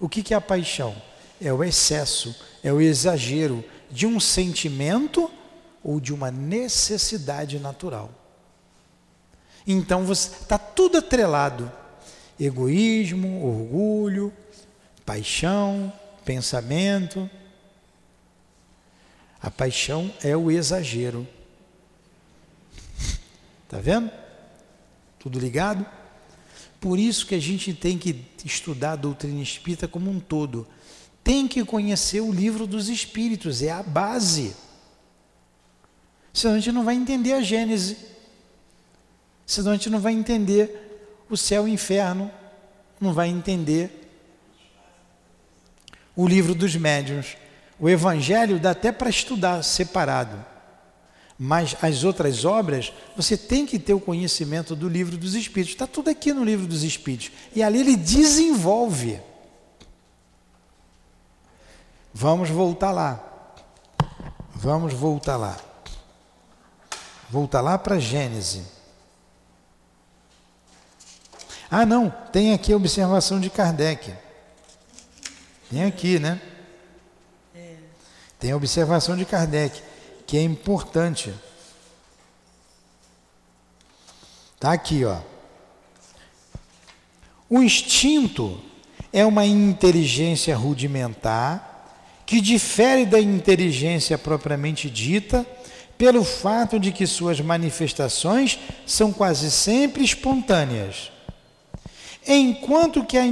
[0.00, 1.00] O que, que é a paixão?
[1.40, 5.30] É o excesso, é o exagero de um sentimento
[5.84, 8.10] ou de uma necessidade natural.
[9.64, 11.70] Então você está tudo atrelado:
[12.38, 14.32] egoísmo, orgulho,
[15.06, 15.92] paixão,
[16.24, 17.30] pensamento.
[19.40, 21.24] A paixão é o exagero.
[23.62, 24.10] Está vendo?
[25.20, 25.86] Tudo ligado?
[26.84, 28.14] Por isso que a gente tem que
[28.44, 30.66] estudar a doutrina espírita como um todo.
[31.24, 34.54] Tem que conhecer o livro dos espíritos, é a base.
[36.30, 37.96] Senão a gente não vai entender a Gênese.
[39.46, 42.30] Senão a gente não vai entender o céu e o inferno.
[43.00, 44.06] Não vai entender
[46.14, 47.34] o livro dos médiuns.
[47.80, 50.44] O Evangelho dá até para estudar separado.
[51.38, 55.74] Mas as outras obras, você tem que ter o conhecimento do livro dos Espíritos.
[55.74, 57.32] Está tudo aqui no livro dos Espíritos.
[57.54, 59.20] E ali ele desenvolve.
[62.12, 63.22] Vamos voltar lá.
[64.54, 65.56] Vamos voltar lá.
[67.28, 68.62] Voltar lá para Gênesis.
[71.68, 74.14] Ah, não, tem aqui a observação de Kardec.
[75.68, 76.40] Tem aqui, né?
[77.52, 77.74] É.
[78.38, 79.82] Tem a observação de Kardec,
[80.34, 81.32] que é importante.
[84.56, 85.18] Está aqui, ó.
[87.48, 88.60] O instinto
[89.12, 91.86] é uma inteligência rudimentar
[92.26, 95.46] que difere da inteligência propriamente dita
[95.96, 101.12] pelo fato de que suas manifestações são quase sempre espontâneas
[102.26, 103.24] enquanto que a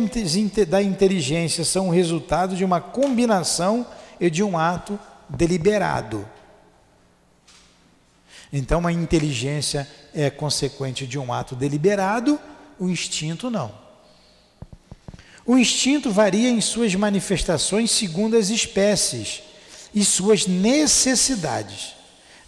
[0.69, 3.85] da inteligência são resultado de uma combinação
[4.21, 4.97] e de um ato
[5.29, 6.25] deliberado.
[8.53, 12.39] Então, a inteligência é consequente de um ato deliberado,
[12.79, 13.73] o instinto não.
[15.47, 19.43] O instinto varia em suas manifestações segundo as espécies
[19.95, 21.95] e suas necessidades.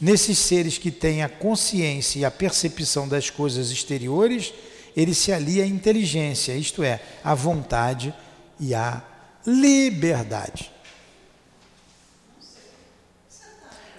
[0.00, 4.52] Nesses seres que têm a consciência e a percepção das coisas exteriores,
[4.96, 8.14] ele se alia à inteligência, isto é, à vontade
[8.61, 9.02] e à
[9.46, 10.74] liberdade.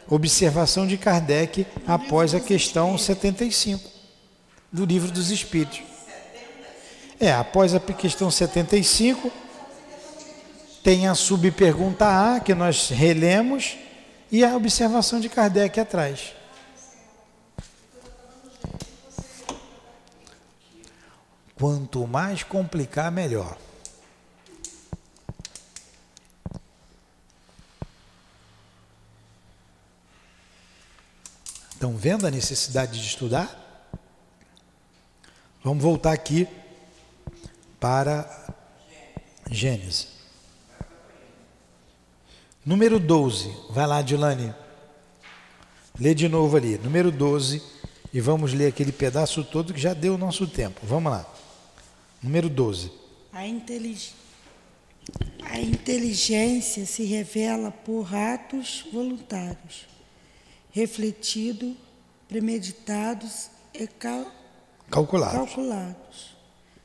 [0.08, 3.90] Observação de Kardec após a questão 75
[4.72, 5.82] do Livro dos Espíritos.
[7.20, 9.32] É, após a questão 75,
[10.84, 13.78] tem a subpergunta A, que nós relemos,
[14.32, 16.34] e a observação de Kardec atrás.
[21.56, 23.58] Quanto mais complicar, melhor.
[31.86, 33.94] Estão vendo a necessidade de estudar?
[35.64, 36.48] Vamos voltar aqui
[37.80, 38.28] para
[39.52, 40.08] Gênesis.
[42.66, 43.56] Número 12.
[43.70, 44.52] Vai lá, Dilane.
[46.00, 46.76] Lê de novo ali.
[46.80, 47.62] Número 12.
[48.12, 50.82] E vamos ler aquele pedaço todo que já deu o nosso tempo.
[50.88, 51.32] Vamos lá.
[52.20, 52.92] Número 12.
[53.32, 54.12] A, intelig...
[55.44, 59.86] a inteligência se revela por atos voluntários,
[60.76, 61.74] refletidos,
[62.28, 64.30] premeditados e cal...
[64.92, 65.36] calculados.
[65.38, 66.36] calculados.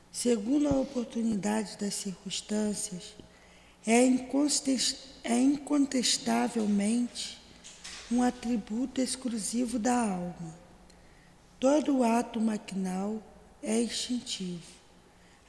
[0.09, 3.13] Segundo a oportunidade das circunstâncias,
[3.85, 4.07] é,
[5.23, 7.37] é incontestavelmente
[8.09, 10.55] um atributo exclusivo da alma.
[11.59, 13.21] Todo ato maquinal
[13.61, 14.81] é instintivo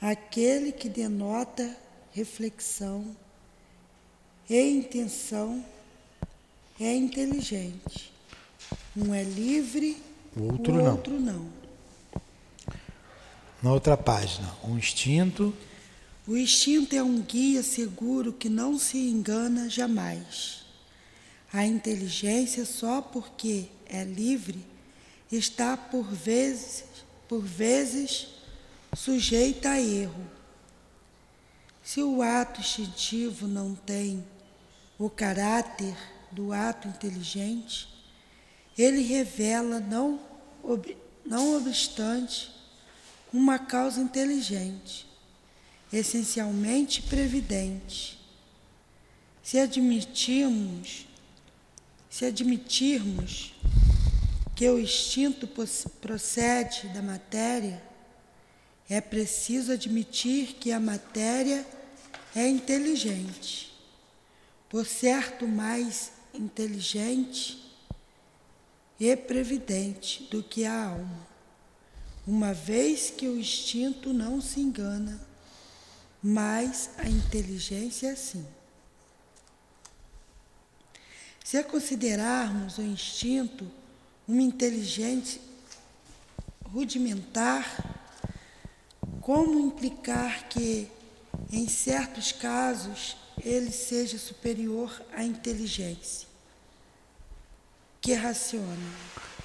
[0.03, 1.77] aquele que denota
[2.11, 3.17] reflexão
[4.51, 5.65] e intenção
[6.81, 8.12] é inteligente.
[8.95, 9.97] Um é livre,
[10.37, 10.91] o outro, o não.
[10.93, 11.47] outro não.
[13.63, 15.55] Na outra página, um instinto.
[16.27, 20.67] O instinto é um guia seguro que não se engana jamais.
[21.53, 24.65] A inteligência, só porque é livre,
[25.31, 26.85] está por vezes,
[27.29, 28.29] por vezes
[28.95, 30.27] sujeita a erro.
[31.83, 34.25] Se o ato instintivo não tem
[34.99, 35.97] o caráter
[36.31, 37.92] do ato inteligente,
[38.77, 40.21] ele revela, não,
[40.63, 42.51] ob, não obstante,
[43.33, 45.07] uma causa inteligente,
[45.93, 48.19] essencialmente previdente.
[49.43, 51.07] Se admitirmos,
[52.09, 53.55] se admitirmos
[54.55, 55.49] que o instinto
[56.01, 57.83] procede da matéria,
[58.89, 61.67] é preciso admitir que a matéria
[62.35, 63.73] é inteligente,
[64.69, 67.72] por certo mais inteligente
[69.03, 71.27] e previdente do que a alma,
[72.25, 75.21] uma vez que o instinto não se engana,
[76.23, 78.47] mas a inteligência é sim.
[81.45, 83.69] Se considerarmos o instinto
[84.29, 85.41] uma inteligência
[86.63, 87.99] rudimentar,
[89.21, 90.87] como implicar que,
[91.51, 96.32] em certos casos, ele seja superior à inteligência?
[98.03, 98.67] Que raciona.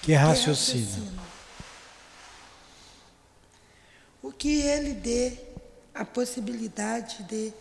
[0.02, 0.84] Que raciocina.
[0.84, 1.24] Que raciocina.
[4.22, 5.38] O que ele dê
[5.94, 7.54] a possibilidade de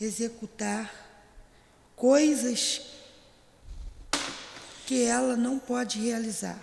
[0.00, 0.92] executar
[1.96, 2.82] coisas
[4.86, 6.60] que ela não pode realizar.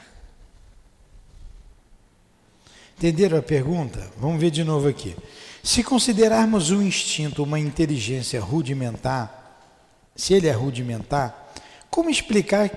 [2.97, 4.11] Entenderam a pergunta?
[4.17, 5.15] Vamos ver de novo aqui.
[5.63, 9.65] Se considerarmos o instinto uma inteligência rudimentar,
[10.15, 11.53] se ele é rudimentar,
[11.89, 12.69] como explicar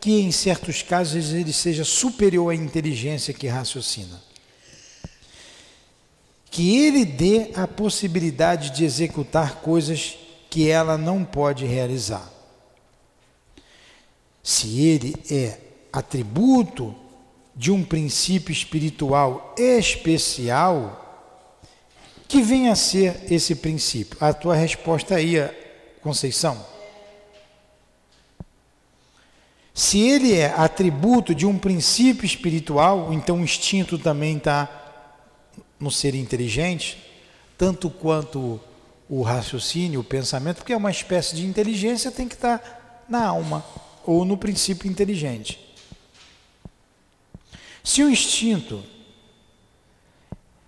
[0.00, 4.22] que em certos casos ele seja superior à inteligência que raciocina?
[6.50, 10.16] Que ele dê a possibilidade de executar coisas
[10.48, 12.32] que ela não pode realizar.
[14.42, 15.58] Se ele é
[15.92, 16.94] atributo
[17.54, 21.02] de um princípio espiritual especial,
[22.28, 24.16] que venha a ser esse princípio?
[24.20, 25.36] A tua resposta aí,
[26.02, 26.75] Conceição.
[29.76, 34.70] Se ele é atributo de um princípio espiritual, então o instinto também está
[35.78, 36.96] no ser inteligente,
[37.58, 38.58] tanto quanto
[39.06, 43.26] o raciocínio, o pensamento, porque é uma espécie de inteligência, tem que estar tá na
[43.26, 43.62] alma
[44.06, 45.60] ou no princípio inteligente.
[47.84, 48.82] Se o instinto,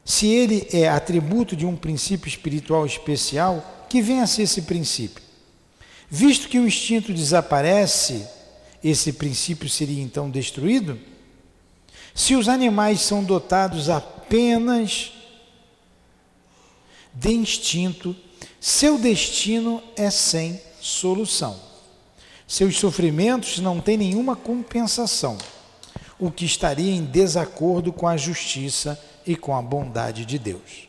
[0.05, 5.23] se ele é atributo de um princípio espiritual especial, que venha a ser esse princípio.
[6.11, 8.37] Visto que o instinto desaparece,
[8.83, 10.99] esse princípio seria então destruído?
[12.15, 15.13] Se os animais são dotados apenas
[17.15, 18.15] de instinto,
[18.61, 21.59] seu destino é sem solução.
[22.47, 25.39] Seus sofrimentos não têm nenhuma compensação
[26.19, 30.88] o que estaria em desacordo com a justiça e com a bondade de Deus.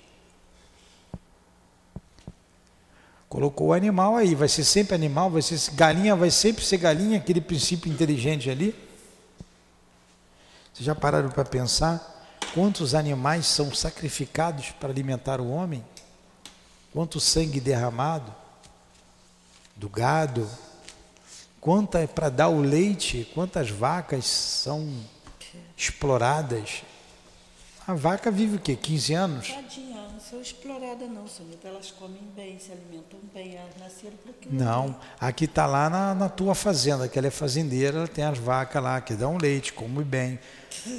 [3.29, 7.19] Colocou o animal aí, vai ser sempre animal, vai ser galinha, vai sempre ser galinha,
[7.19, 8.75] aquele princípio inteligente ali.
[10.73, 12.25] Vocês já pararam para pensar
[12.55, 15.85] quantos animais são sacrificados para alimentar o homem?
[16.91, 18.33] Quanto sangue derramado
[19.75, 20.49] do gado?
[21.61, 23.29] Quanto é para dar o leite?
[23.35, 24.91] Quantas vacas são
[25.77, 26.83] exploradas.
[27.87, 28.75] A vaca vive o quê?
[28.75, 29.47] 15 anos?
[29.49, 29.98] Tadinha,
[30.29, 31.67] são exploradas não, Sonita.
[31.67, 34.47] Elas comem bem, se alimentam bem, elas nasceram para quê?
[34.51, 38.37] Não, aqui está lá na, na, tua fazenda, que ela é fazendeira, ela tem as
[38.37, 40.39] vacas lá que dão leite, comem bem.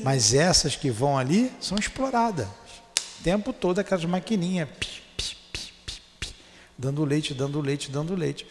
[0.03, 2.47] Mas essas que vão ali são exploradas.
[2.47, 4.69] O tempo todo aquelas maquininhas,
[6.77, 8.47] dando leite, dando leite, dando leite.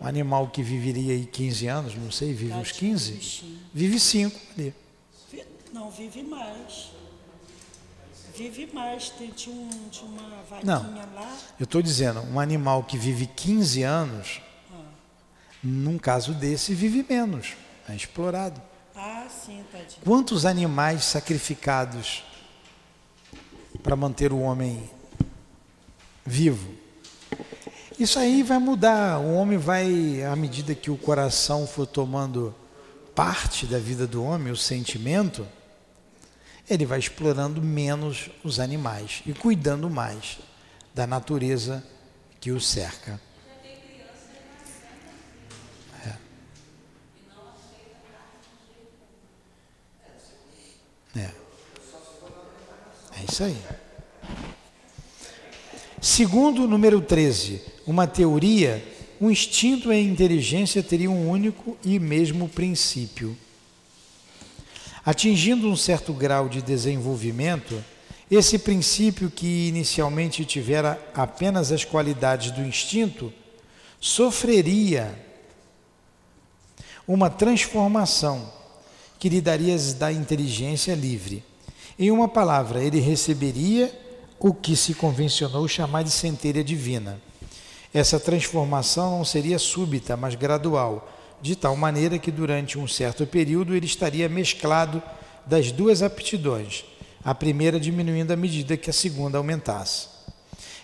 [0.00, 4.74] Um animal que viveria aí 15 anos, não sei, vive uns 15, vive 5 ali.
[5.72, 6.90] Não, vive mais.
[8.40, 9.10] Vive mais.
[9.10, 11.36] Tem, tinha, um, tinha uma vaquinha não, lá.
[11.58, 14.40] Eu estou dizendo, um animal que vive 15 anos,
[14.72, 14.78] ah.
[15.62, 17.54] num caso desse, vive menos.
[17.86, 18.58] É explorado.
[18.96, 20.00] Ah, sim, tadinho.
[20.02, 22.24] Quantos animais sacrificados
[23.82, 24.88] para manter o homem
[26.24, 26.72] vivo?
[27.98, 29.18] Isso aí vai mudar.
[29.18, 32.54] O homem vai, à medida que o coração for tomando
[33.14, 35.46] parte da vida do homem, o sentimento,
[36.70, 40.38] ele vai explorando menos os animais e cuidando mais
[40.94, 41.84] da natureza
[42.40, 43.20] que o cerca.
[46.06, 46.14] É.
[51.18, 51.30] É.
[53.18, 53.56] É isso aí.
[56.00, 58.82] Segundo, número 13, uma teoria,
[59.20, 63.36] o instinto e a inteligência teriam um único e mesmo princípio.
[65.04, 67.82] Atingindo um certo grau de desenvolvimento,
[68.30, 73.32] esse princípio que inicialmente tivera apenas as qualidades do instinto,
[73.98, 75.12] sofreria
[77.06, 78.52] uma transformação
[79.18, 81.42] que lhe daria da inteligência livre.
[81.98, 83.92] Em uma palavra, ele receberia
[84.38, 87.20] o que se convencionou chamar de centelha divina.
[87.92, 91.06] Essa transformação não seria súbita, mas gradual,
[91.40, 95.02] de tal maneira que durante um certo período ele estaria mesclado
[95.46, 96.84] das duas aptidões,
[97.24, 100.08] a primeira diminuindo à medida que a segunda aumentasse.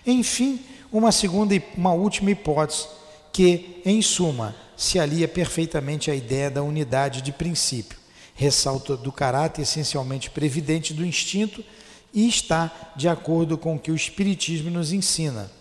[0.05, 0.59] Enfim,
[0.91, 2.87] uma segunda e uma última hipótese
[3.31, 7.97] que, em suma, se alia perfeitamente à ideia da unidade de princípio,
[8.35, 11.63] ressalta do caráter essencialmente previdente do instinto
[12.13, 15.51] e está de acordo com o que o Espiritismo nos ensina,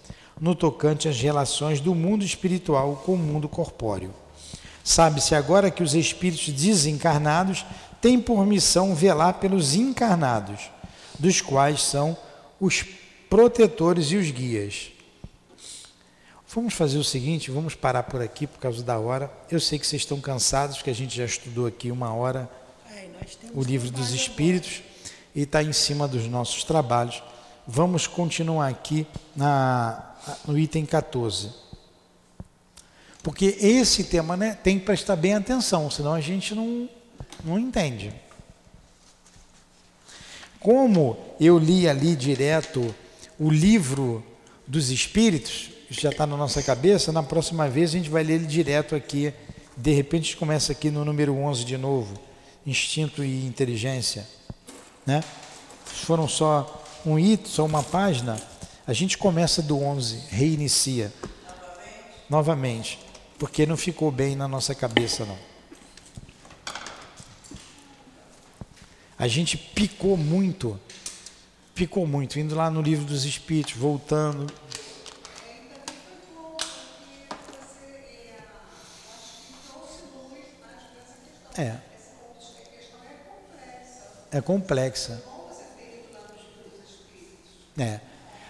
[0.41, 4.13] no tocante às relações do mundo espiritual com o mundo corpóreo.
[4.87, 7.66] Sabe-se agora que os espíritos desencarnados
[8.01, 10.70] têm por missão velar pelos encarnados,
[11.18, 12.16] dos quais são
[12.61, 12.84] os
[13.28, 14.93] protetores e os guias.
[16.55, 19.28] Vamos fazer o seguinte, vamos parar por aqui por causa da hora.
[19.51, 22.49] Eu sei que vocês estão cansados, porque a gente já estudou aqui uma hora
[22.89, 23.09] é,
[23.55, 24.84] o livro dos Espíritos
[25.34, 27.20] e está em cima dos nossos trabalhos.
[27.66, 30.14] Vamos continuar aqui na,
[30.47, 31.66] no item 14.
[33.27, 36.89] Porque esse tema né, tem que prestar bem atenção, senão a gente não,
[37.43, 38.12] não entende.
[40.61, 42.95] Como eu li ali direto
[43.37, 44.24] o livro
[44.64, 48.47] dos Espíritos, já está na nossa cabeça, na próxima vez a gente vai ler ele
[48.47, 49.35] direto aqui.
[49.77, 52.14] De repente a gente começa aqui no número 11 de novo,
[52.64, 54.24] instinto e inteligência
[55.05, 55.24] né?
[55.85, 58.37] Foram só um item, só uma página.
[58.87, 61.12] A gente começa do 11, reinicia.
[62.29, 62.97] Novamente.
[62.97, 63.06] Novamente.
[63.39, 65.39] Porque não ficou bem na nossa cabeça, não.
[69.18, 70.78] A gente picou muito,
[71.74, 74.47] picou muito, indo lá no livro dos Espíritos, voltando.
[81.57, 81.87] É
[84.37, 85.22] é complexa.
[87.78, 88.01] É.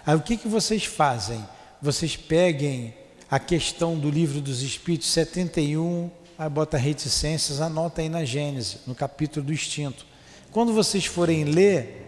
[0.05, 1.45] Aí o que, que vocês fazem?
[1.81, 2.95] Vocês peguem
[3.29, 8.95] a questão do livro dos Espíritos 71, aí bota reticências, anota aí na Gênesis, no
[8.95, 10.05] capítulo do instinto.
[10.51, 12.05] Quando vocês forem ler,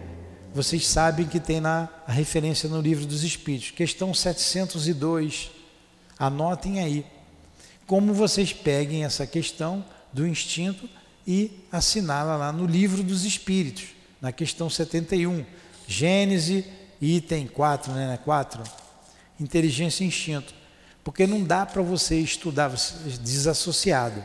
[0.54, 5.52] vocês sabem que tem na a referência no livro dos Espíritos, questão 702.
[6.18, 7.06] Anotem aí.
[7.86, 10.90] Como vocês peguem essa questão do instinto
[11.28, 13.90] e assinala lá no livro dos Espíritos,
[14.22, 15.46] na questão 71,
[15.88, 16.66] Gênese,
[17.02, 18.20] item 4, né?
[18.24, 18.64] 4,
[19.40, 20.59] inteligência e instinto.
[21.04, 22.70] Porque não dá para você estudar
[23.22, 24.24] desassociado.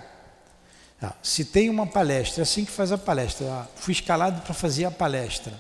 [1.01, 3.47] Ah, se tem uma palestra, é assim que faz a palestra.
[3.47, 5.53] Ah, fui escalado para fazer a palestra.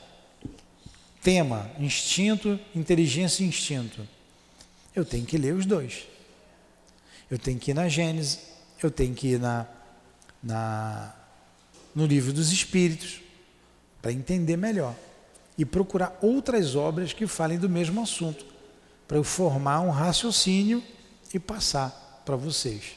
[1.22, 4.06] Tema: instinto, inteligência e instinto.
[4.94, 6.06] Eu tenho que ler os dois.
[7.30, 8.38] Eu tenho que ir na Gênese,
[8.82, 9.66] eu tenho que ir na,
[10.42, 11.14] na
[11.94, 13.20] no livro dos Espíritos,
[14.02, 14.94] para entender melhor.
[15.56, 18.44] E procurar outras obras que falem do mesmo assunto,
[19.06, 20.82] para eu formar um raciocínio
[21.36, 22.96] e passar para vocês.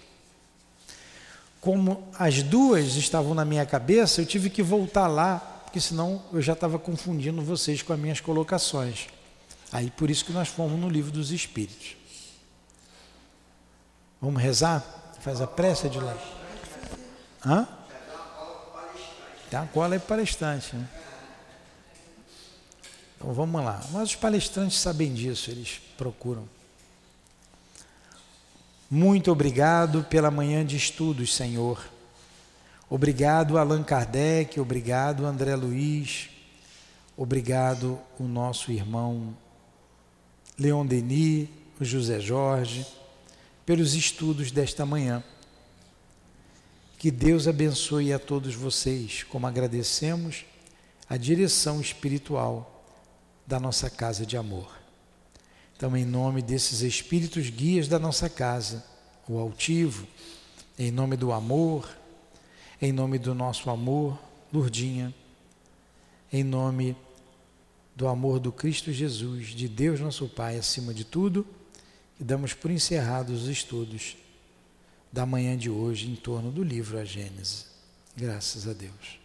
[1.60, 6.42] Como as duas estavam na minha cabeça, eu tive que voltar lá, porque senão eu
[6.42, 9.08] já estava confundindo vocês com as minhas colocações.
[9.72, 11.98] Aí por isso que nós fomos no livro dos Espíritos.
[14.22, 14.84] Vamos rezar?
[15.20, 16.18] Faz a prece de lá.
[17.46, 17.68] Hã?
[19.50, 20.88] Tem uma cola é palestrante, né?
[23.16, 23.82] Então vamos lá.
[23.92, 26.57] Mas os palestrantes sabem disso, eles procuram.
[28.90, 31.86] Muito obrigado pela manhã de estudos, Senhor.
[32.90, 36.30] Obrigado, Allan Kardec, obrigado, André Luiz,
[37.18, 39.36] obrigado, o nosso irmão
[40.58, 42.88] Leon Denis, o José Jorge,
[43.66, 45.22] pelos estudos desta manhã.
[46.98, 50.46] Que Deus abençoe a todos vocês, como agradecemos
[51.10, 52.86] a direção espiritual
[53.46, 54.77] da nossa casa de amor.
[55.78, 58.84] Então, em nome desses espíritos guias da nossa casa,
[59.30, 60.08] o altivo,
[60.78, 61.88] em nome do amor,
[62.82, 64.18] em nome do nosso amor,
[64.52, 65.14] Lurdinha,
[66.34, 66.98] em nome
[67.96, 71.46] do amor do Cristo Jesus, de Deus nosso Pai acima de tudo,
[72.20, 74.18] e damos por encerrados os estudos
[75.12, 77.66] da manhã de hoje em torno do livro A Gênese.
[78.16, 79.17] Graças a Deus.